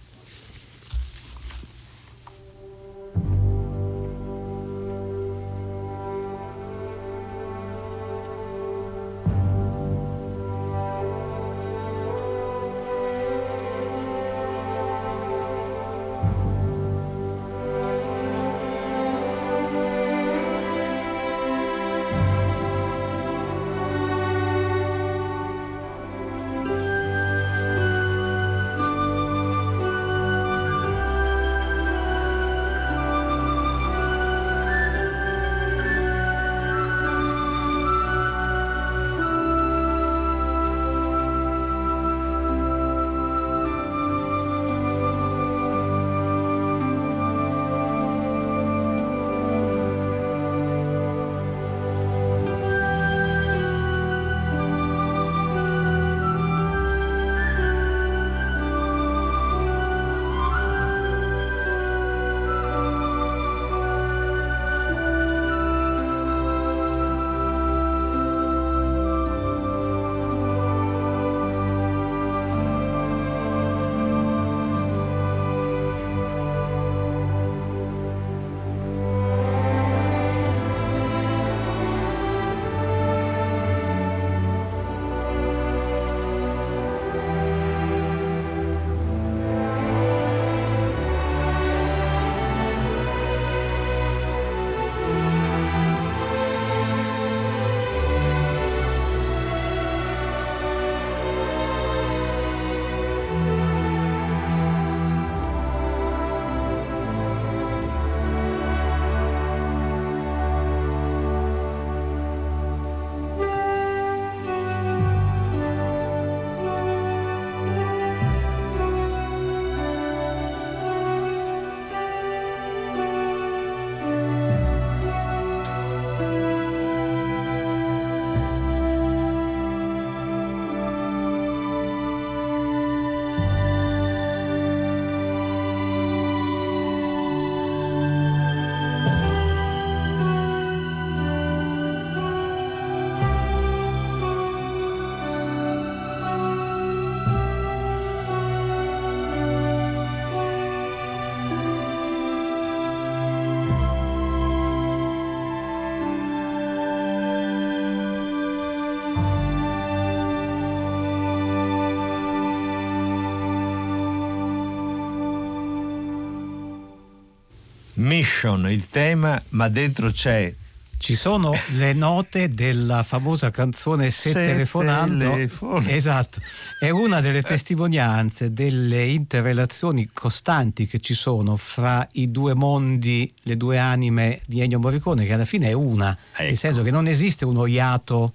Mission, 168.09 168.71
il 168.71 168.89
tema, 168.89 169.39
ma 169.49 169.67
dentro 169.69 170.09
c'è 170.09 170.51
Ci 170.97 171.13
sono 171.15 171.53
le 171.77 171.93
note 171.93 172.51
della 172.53 173.03
famosa 173.03 173.51
canzone 173.51 174.09
Se, 174.09 174.31
Se 174.31 174.45
telefonando. 174.45 175.29
telefono. 175.29 175.87
Esatto, 175.87 176.39
è 176.79 176.89
una 176.89 177.21
delle 177.21 177.43
testimonianze 177.43 178.51
delle 178.51 179.05
interrelazioni 179.05 180.09
costanti 180.11 180.87
che 180.87 180.99
ci 180.99 181.13
sono 181.13 181.55
fra 181.55 182.05
i 182.13 182.31
due 182.31 182.55
mondi, 182.55 183.31
le 183.43 183.55
due 183.55 183.77
anime 183.77 184.41
di 184.47 184.59
Ennio 184.61 184.79
Morricone, 184.79 185.25
che 185.27 185.33
alla 185.33 185.45
fine 185.45 185.67
è 185.69 185.73
una, 185.73 186.07
nel 186.39 186.47
Ecco. 186.47 186.55
senso 186.57 186.81
che 186.81 186.89
non 186.91 187.07
esiste 187.07 187.45
uno 187.45 187.67
iato 187.67 188.33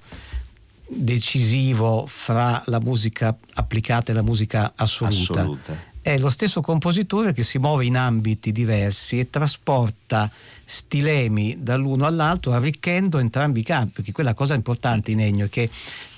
decisivo 0.86 2.04
fra 2.06 2.62
la 2.66 2.78
musica 2.78 3.36
applicata 3.54 4.12
e 4.12 4.14
la 4.14 4.22
musica 4.22 4.72
assoluta. 4.76 5.40
assoluta. 5.40 5.92
È 6.04 6.18
lo 6.18 6.28
stesso 6.28 6.60
compositore 6.60 7.32
che 7.32 7.42
si 7.42 7.56
muove 7.56 7.86
in 7.86 7.96
ambiti 7.96 8.52
diversi 8.52 9.18
e 9.18 9.30
trasporta 9.30 10.30
stilemi 10.62 11.56
dall'uno 11.62 12.04
all'altro 12.04 12.52
arricchendo 12.52 13.16
entrambi 13.16 13.60
i 13.60 13.62
campi, 13.62 13.92
perché 13.94 14.12
quella 14.12 14.34
cosa 14.34 14.52
importante 14.52 15.12
in 15.12 15.20
Ennio 15.20 15.46
è 15.46 15.48
che 15.48 15.70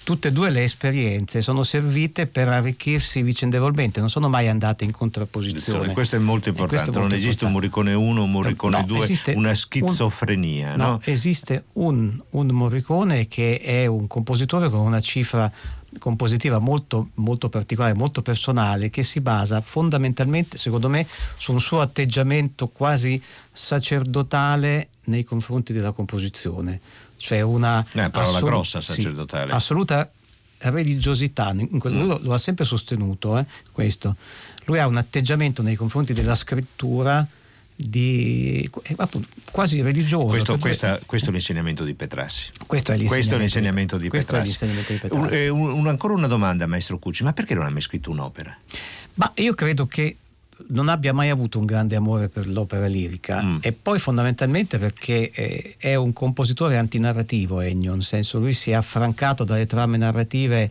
tutte 0.03 0.29
e 0.29 0.33
due 0.33 0.51
le 0.51 0.64
esperienze 0.64 1.40
sono 1.40 1.62
servite 1.62 2.27
per 2.27 2.49
arricchirsi 2.49 3.22
vicendevolmente, 3.22 4.01
non 4.01 4.09
sono 4.09 4.29
mai 4.29 4.49
andate 4.49 4.83
in 4.83 4.90
contrapposizione. 4.90 5.92
Questo 5.92 6.16
è 6.16 6.18
molto 6.18 6.49
importante, 6.49 6.90
è 6.90 6.92
molto 6.92 7.01
non 7.03 7.12
esiste 7.12 7.44
importante. 7.44 7.77
un 7.77 7.92
Morricone 7.92 7.94
1, 7.94 8.22
un 8.25 8.31
Morricone 8.33 8.85
2, 8.85 9.09
no, 9.09 9.38
una 9.38 9.55
schizofrenia. 9.55 10.72
Un, 10.72 10.77
no, 10.79 10.87
no, 10.87 11.01
esiste 11.05 11.66
un, 11.75 12.20
un 12.31 12.46
Morricone 12.49 13.29
che 13.29 13.61
è 13.61 13.87
un 13.87 14.09
compositore 14.09 14.68
con 14.68 14.81
una 14.81 15.01
cifra 15.01 15.51
compositiva 15.98 16.59
molto, 16.59 17.11
molto 17.14 17.48
particolare, 17.48 17.94
molto 17.94 18.22
personale, 18.22 18.90
che 18.90 19.02
si 19.02 19.20
basa 19.20 19.61
fondamentalmente, 19.61 20.59
secondo 20.59 20.88
me, 20.88 21.06
su 21.37 21.52
un 21.52 21.61
suo 21.61 21.80
atteggiamento 21.80 22.68
quasi 22.68 23.20
sacerdotale 23.52 24.88
nei 25.04 25.24
confronti 25.24 25.72
della 25.72 25.92
composizione. 25.92 26.80
Cioè 27.16 27.40
una 27.40 27.85
eh, 27.92 28.11
parola 28.11 28.37
assol- 28.37 28.48
grossa, 28.48 28.80
sacerdotale. 28.80 29.50
Sì, 29.50 29.56
assoluta 29.56 30.11
religiosità, 30.59 31.54
quello, 31.78 31.96
mm. 31.96 32.09
lui 32.09 32.22
lo 32.22 32.35
ha 32.35 32.38
sempre 32.38 32.64
sostenuto, 32.64 33.38
eh, 33.38 33.44
questo. 33.72 34.16
Lui 34.64 34.78
ha 34.78 34.87
un 34.87 34.96
atteggiamento 34.96 35.62
nei 35.62 35.76
confronti 35.76 36.12
della 36.12 36.35
scrittura 36.35 37.26
di, 37.76 38.68
eh, 38.84 38.94
appunto, 38.96 39.28
quasi 39.52 39.82
religioso. 39.82 40.26
Questo, 40.26 40.58
questa, 40.58 40.98
questo, 41.04 41.28
è 41.28 41.32
l'insegnamento 41.32 41.84
di 41.84 41.94
Petrassi. 41.94 42.50
Questo 42.66 42.92
è 42.92 42.96
l'insegnamento, 42.96 43.14
questo 43.14 43.34
è 43.34 43.38
l'insegnamento 43.38 43.96
di, 43.98 44.08
Petrassi. 44.08 44.46
L'insegnamento 44.46 44.92
di 44.92 44.98
Petrassi. 44.98 45.26
Un, 45.26 45.32
eh, 45.32 45.48
un, 45.48 45.86
ancora 45.86 46.14
una 46.14 46.26
domanda, 46.26 46.66
maestro 46.66 46.98
Cucci, 46.98 47.22
ma 47.22 47.32
perché 47.34 47.55
non 47.55 47.64
ha 47.64 47.70
mai 47.70 47.82
scritto 47.82 48.11
un'opera? 48.11 48.57
Ma 49.14 49.30
io 49.36 49.55
credo 49.55 49.86
che 49.86 50.16
non 50.68 50.88
abbia 50.88 51.12
mai 51.12 51.28
avuto 51.28 51.59
un 51.59 51.66
grande 51.66 51.96
amore 51.96 52.28
per 52.28 52.48
l'opera 52.48 52.86
lirica 52.86 53.42
mm. 53.42 53.57
e 53.61 53.72
poi 53.72 53.98
fondamentalmente 53.98 54.78
perché 54.78 55.30
eh, 55.30 55.74
è 55.76 55.94
un 55.96 56.14
compositore 56.14 56.78
antinarrativo 56.78 57.61
Ennio, 57.61 57.92
nel 57.92 58.03
senso 58.03 58.38
lui 58.38 58.55
si 58.55 58.70
è 58.70 58.74
affrancato 58.74 59.44
dalle 59.44 59.66
trame 59.66 59.98
narrative 59.98 60.70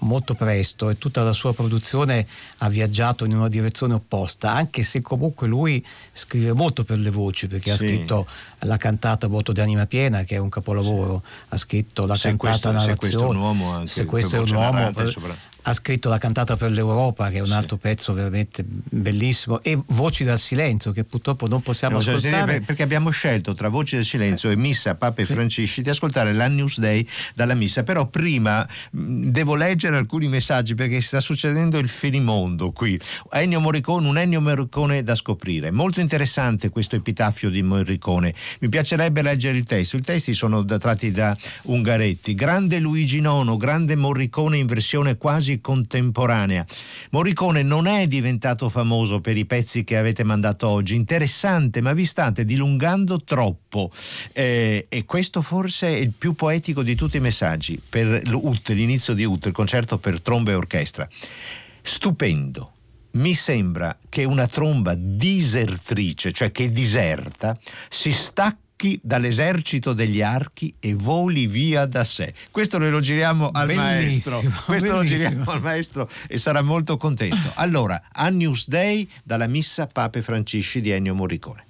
molto 0.00 0.34
presto 0.34 0.90
e 0.90 0.98
tutta 0.98 1.22
la 1.22 1.32
sua 1.32 1.52
produzione 1.54 2.26
ha 2.58 2.68
viaggiato 2.68 3.24
in 3.24 3.34
una 3.34 3.48
direzione 3.48 3.94
opposta, 3.94 4.52
anche 4.52 4.82
se 4.82 5.00
comunque 5.00 5.46
lui 5.46 5.84
scrive 6.12 6.52
molto 6.52 6.84
per 6.84 6.98
le 6.98 7.10
voci, 7.10 7.46
perché 7.46 7.74
sì. 7.76 7.84
ha 7.84 7.88
scritto 7.88 8.26
la 8.60 8.76
cantata 8.76 9.26
Voto 9.26 9.52
di 9.52 9.60
anima 9.60 9.86
piena, 9.86 10.24
che 10.24 10.36
è 10.36 10.38
un 10.38 10.48
capolavoro, 10.48 11.22
sì. 11.24 11.44
ha 11.48 11.56
scritto 11.56 12.06
la 12.06 12.16
se 12.16 12.28
cantata 12.28 12.46
questo, 12.48 12.72
narrazione. 12.72 12.96
Se 12.96 12.96
questo 12.96 13.24
è 13.24 13.28
un 13.28 13.36
uomo, 13.36 13.86
se 13.86 14.04
questo 14.04 14.36
è 14.36 14.38
un 14.38 14.50
uomo 14.50 14.92
per, 14.92 15.38
ha 15.70 15.74
scritto 15.74 16.08
La 16.08 16.18
cantata 16.18 16.56
per 16.56 16.70
l'Europa, 16.70 17.30
che 17.30 17.38
è 17.38 17.40
un 17.40 17.48
sì. 17.48 17.52
altro 17.52 17.76
pezzo 17.76 18.12
veramente 18.12 18.64
bellissimo, 18.64 19.62
e 19.62 19.78
Voci 19.86 20.24
dal 20.24 20.38
silenzio, 20.38 20.92
che 20.92 21.04
purtroppo 21.04 21.46
non 21.46 21.62
possiamo 21.62 21.98
non 21.98 22.14
ascoltare. 22.14 22.60
Perché 22.60 22.82
abbiamo 22.82 23.10
scelto 23.10 23.54
tra 23.54 23.68
Voci 23.68 23.96
del 23.96 24.04
silenzio 24.04 24.50
eh. 24.50 24.52
e 24.52 24.56
Missa 24.56 24.94
Papa 24.94 25.22
e 25.22 25.26
sì. 25.26 25.32
Francisci 25.32 25.82
di 25.82 25.90
ascoltare 25.90 26.32
l'Annus 26.32 26.78
Dei 26.78 27.08
dalla 27.34 27.54
Missa. 27.54 27.82
Però 27.82 28.06
prima 28.06 28.66
devo 28.90 29.54
leggere 29.54 29.96
alcuni 29.96 30.28
messaggi 30.28 30.74
perché 30.74 31.00
sta 31.00 31.20
succedendo 31.20 31.78
il 31.78 31.88
finimondo 31.88 32.72
qui. 32.72 32.98
Ennio 33.32 33.60
Morricone, 33.60 34.08
un 34.08 34.18
Ennio 34.18 34.40
Morricone 34.40 35.02
da 35.02 35.14
scoprire. 35.14 35.70
Molto 35.70 36.00
interessante 36.00 36.68
questo 36.70 36.96
epitafio 36.96 37.48
di 37.50 37.62
Morricone. 37.62 38.34
Mi 38.60 38.68
piacerebbe 38.68 39.22
leggere 39.22 39.56
il 39.56 39.64
testo. 39.64 39.96
I 39.96 40.02
testi 40.02 40.34
sono 40.34 40.64
tratti 40.64 41.10
da 41.10 41.36
Ungaretti. 41.62 42.34
Grande 42.34 42.78
Luigi 42.78 43.20
Nono, 43.20 43.56
grande 43.56 43.94
Morricone 43.96 44.58
in 44.58 44.66
versione 44.66 45.16
quasi 45.16 45.59
contemporanea. 45.60 46.66
Morricone 47.10 47.62
non 47.62 47.86
è 47.86 48.06
diventato 48.06 48.68
famoso 48.68 49.20
per 49.20 49.36
i 49.36 49.44
pezzi 49.44 49.84
che 49.84 49.96
avete 49.96 50.24
mandato 50.24 50.68
oggi, 50.68 50.94
interessante, 50.94 51.80
ma 51.80 51.92
vi 51.92 52.04
state 52.04 52.44
dilungando 52.44 53.22
troppo. 53.22 53.90
Eh, 54.32 54.86
e 54.88 55.04
questo 55.04 55.42
forse 55.42 55.88
è 55.88 55.96
il 55.96 56.12
più 56.16 56.34
poetico 56.34 56.82
di 56.82 56.94
tutti 56.94 57.16
i 57.16 57.20
messaggi 57.20 57.80
per 57.86 58.26
l'UT, 58.28 58.68
l'inizio 58.70 59.14
di 59.14 59.24
UT, 59.24 59.46
il 59.46 59.52
concerto 59.52 59.98
per 59.98 60.20
tromba 60.20 60.50
e 60.50 60.54
orchestra. 60.54 61.08
Stupendo 61.82 62.72
mi 63.12 63.34
sembra 63.34 63.96
che 64.08 64.24
una 64.24 64.46
tromba 64.46 64.94
disertrice, 64.94 66.32
cioè 66.32 66.52
che 66.52 66.70
diserta, 66.70 67.58
si 67.88 68.12
stacca 68.12 68.58
attacchi 68.80 68.98
dall'esercito 69.02 69.92
degli 69.92 70.22
archi 70.22 70.74
e 70.80 70.94
voli 70.94 71.46
via 71.46 71.84
da 71.84 72.04
sé. 72.04 72.32
Questo 72.50 72.78
noi 72.78 72.90
lo 72.90 73.00
giriamo 73.00 73.50
al 73.52 73.66
bellissimo, 73.66 74.36
maestro. 74.40 74.62
Questo 74.64 74.92
bellissimo. 74.92 74.96
lo 74.96 75.04
giriamo 75.04 75.50
al 75.50 75.60
maestro 75.60 76.10
e 76.26 76.38
sarà 76.38 76.62
molto 76.62 76.96
contento. 76.96 77.52
Allora, 77.56 78.02
Annius 78.12 78.68
Dei 78.68 79.08
dalla 79.22 79.46
Missa 79.46 79.86
Pape 79.86 80.22
Francisci 80.22 80.80
di 80.80 80.90
Ennio 80.90 81.14
Morricone. 81.14 81.69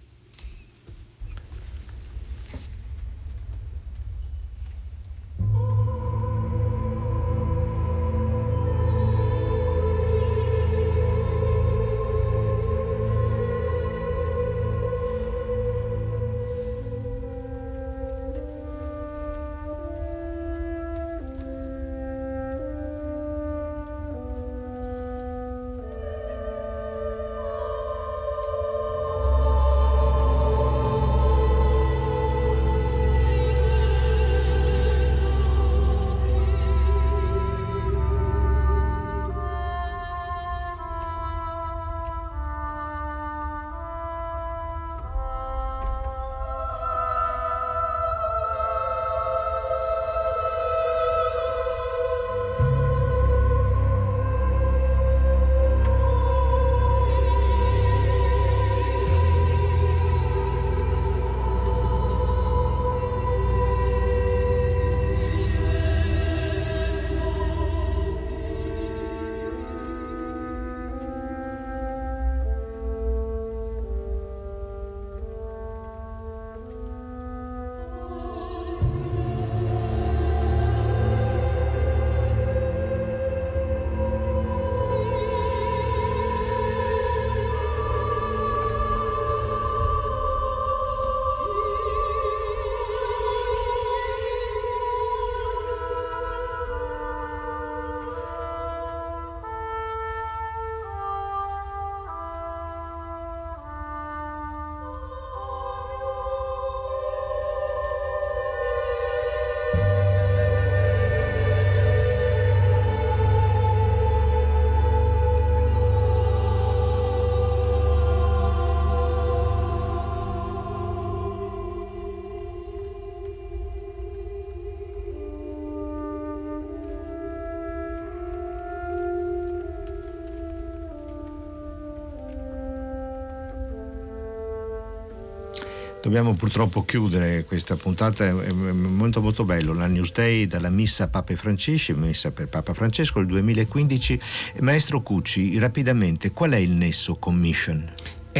Dobbiamo 136.10 136.34
purtroppo 136.34 136.84
chiudere 136.84 137.44
questa 137.44 137.76
puntata, 137.76 138.24
è 138.26 138.52
molto 138.52 139.20
molto 139.20 139.44
bello, 139.44 139.72
la 139.72 139.86
News 139.86 140.10
Day 140.10 140.48
dalla 140.48 140.68
Missa 140.68 141.06
Papa 141.06 141.36
Francesco, 141.36 141.94
Missa 141.94 142.32
per 142.32 142.48
Papa 142.48 142.74
Francesco 142.74 143.20
il 143.20 143.26
2015. 143.26 144.20
Maestro 144.58 145.02
Cucci, 145.02 145.56
rapidamente, 145.60 146.32
qual 146.32 146.50
è 146.50 146.56
il 146.56 146.72
nesso 146.72 147.14
con 147.14 147.36
Mission? 147.36 147.88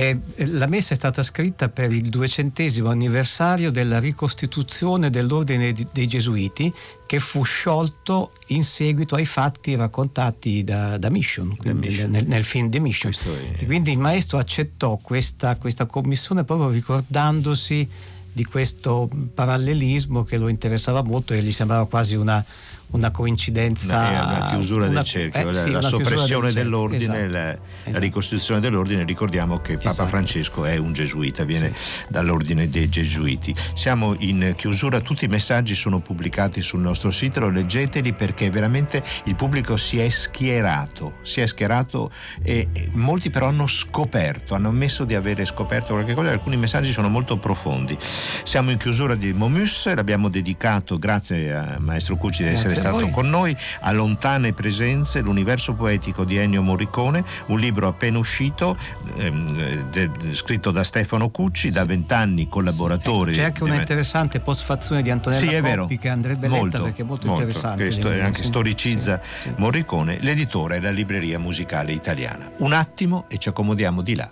E 0.01 0.19
la 0.47 0.67
messa 0.67 0.95
è 0.95 0.97
stata 0.97 1.23
scritta 1.23 1.69
per 1.69 1.93
il 1.93 2.09
duecentesimo 2.09 2.89
anniversario 2.89 3.71
della 3.71 3.99
ricostituzione 3.99 5.11
dell'ordine 5.11 5.75
dei 5.93 6.07
Gesuiti 6.07 6.73
che 7.05 7.19
fu 7.19 7.43
sciolto 7.43 8.33
in 8.47 8.65
seguito 8.65 9.17
ai 9.17 9.27
fatti 9.27 9.77
raccontati 9.77 10.65
da, 10.65 10.97
da 10.97 11.11
Mission, 11.11 11.55
Mission. 11.75 12.11
Nel, 12.13 12.27
nel, 12.27 12.45
film 12.45 12.71
The 12.71 12.79
Mission. 12.79 13.13
È... 13.13 13.61
E 13.61 13.67
quindi 13.67 13.93
il 13.93 13.99
maestro 13.99 14.39
accettò 14.39 14.97
questa, 14.97 15.57
questa 15.57 15.85
commissione 15.85 16.45
proprio 16.45 16.71
ricordandosi 16.71 17.87
di 18.33 18.45
questo 18.47 19.07
parallelismo 19.35 20.25
che 20.25 20.39
lo 20.39 20.49
interessava 20.49 21.03
molto 21.03 21.35
e 21.35 21.43
gli 21.43 21.53
sembrava 21.53 21.87
quasi 21.87 22.17
una, 22.17 22.43
una 22.91 23.11
coincidenza. 23.11 23.99
Una, 23.99 24.49
chiusura 24.51 24.87
una, 24.87 24.95
del 24.95 25.05
cerchio, 25.05 25.49
eh, 25.49 25.55
sì, 25.55 25.71
la, 25.71 25.83
soppressione 25.83 26.53
del 26.53 26.65
dell'ordine, 26.65 27.03
esatto, 27.03 27.31
la, 27.31 27.51
esatto. 27.51 27.91
la, 27.91 27.99
ricostituzione 27.99 28.61
dell'ordine. 28.61 29.05
Ricordiamo 29.05 29.59
che 29.59 29.77
Papa 29.77 29.91
esatto. 29.91 30.09
Francesco 30.09 30.65
è 30.65 30.77
un 30.77 30.93
gesuita, 30.93 31.45
viene 31.45 31.73
sì. 31.75 32.05
dall'ordine 32.09 32.69
dei 32.69 32.89
gesuiti. 32.89 33.55
Siamo 33.75 34.15
in 34.19 34.55
chiusura, 34.57 35.01
tutti 35.01 35.25
i 35.25 35.29
messaggi 35.29 35.75
sono 35.75 36.01
pubblicati 36.01 36.63
sul 36.63 36.81
nostro 36.81 37.11
sito, 37.11 37.49
leggeteli 37.49 38.13
perché 38.13 38.51
veramente 38.51 39.03
il 39.25 39.37
pubblico 39.37 39.77
si 39.77 39.99
è 39.99 40.09
schierato, 40.09 41.15
si 41.23 41.41
è 41.41 41.47
schierato 41.47 42.11
e, 42.43 42.69
e 42.73 42.91
molti 42.93 43.31
però 43.31 43.49
hanno 43.49 43.67
scoperto, 43.67 44.55
hanno 44.55 44.69
ammesso 44.69 45.05
di 45.05 45.15
avere 45.15 45.45
scoperto 45.45 45.95
qualche 45.95 46.15
cosa, 46.15 46.31
alcuni 46.31 46.57
messaggi 46.57 46.93
sono 46.93 47.09
molto 47.09 47.39
profondi. 47.39 47.97
Siamo 48.01 48.71
in 48.71 48.79
chiusura 48.79 49.15
di 49.15 49.33
Momus, 49.33 49.93
l'abbiamo 49.95 50.29
dedicato, 50.29 50.99
grazie 50.99 51.55
a 51.55 51.77
Maestro 51.79 52.17
Cucci 52.17 52.43
di 52.43 52.51
essere 52.51 52.80
stato 52.81 53.11
con 53.11 53.29
noi 53.29 53.57
a 53.81 53.93
Lontane 53.93 54.53
Presenze, 54.53 55.21
l'universo 55.21 55.75
poetico 55.75 56.25
di 56.25 56.37
Ennio 56.37 56.63
Morricone, 56.63 57.25
un 57.47 57.59
libro 57.59 57.87
appena 57.87 58.19
uscito, 58.19 58.77
ehm, 59.17 59.91
de, 59.91 60.11
scritto 60.33 60.71
da 60.71 60.83
Stefano 60.85 61.31
Cucci, 61.31 61.69
sì. 61.69 61.75
da 61.75 61.85
vent'anni 61.85 62.49
collaboratore. 62.49 63.33
C'è 63.33 63.45
anche 63.45 63.63
una 63.63 63.77
interessante 63.77 64.41
postfazione 64.41 65.03
di 65.03 65.11
Antonella 65.11 65.69
sì, 65.69 65.77
Coppi 65.77 65.99
che 65.99 66.09
andrebbe 66.09 66.49
letta 66.49 66.61
molto, 66.61 66.83
perché 66.83 67.03
è 67.03 67.05
molto, 67.05 67.27
molto 67.27 67.43
interessante. 67.43 67.85
Che 67.85 67.91
sto, 67.91 68.09
anche 68.09 68.43
storicizza 68.43 69.21
sì, 69.41 69.53
Morricone, 69.57 70.19
l'editore 70.21 70.77
è 70.77 70.81
la 70.81 70.91
libreria 70.91 71.39
musicale 71.39 71.93
italiana. 71.93 72.51
Un 72.59 72.73
attimo 72.73 73.27
e 73.29 73.39
ci 73.39 73.49
accomodiamo 73.49 74.03
di 74.03 74.15
là, 74.15 74.31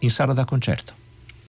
in 0.00 0.10
sala 0.10 0.32
da 0.32 0.44
concerto. 0.44 0.97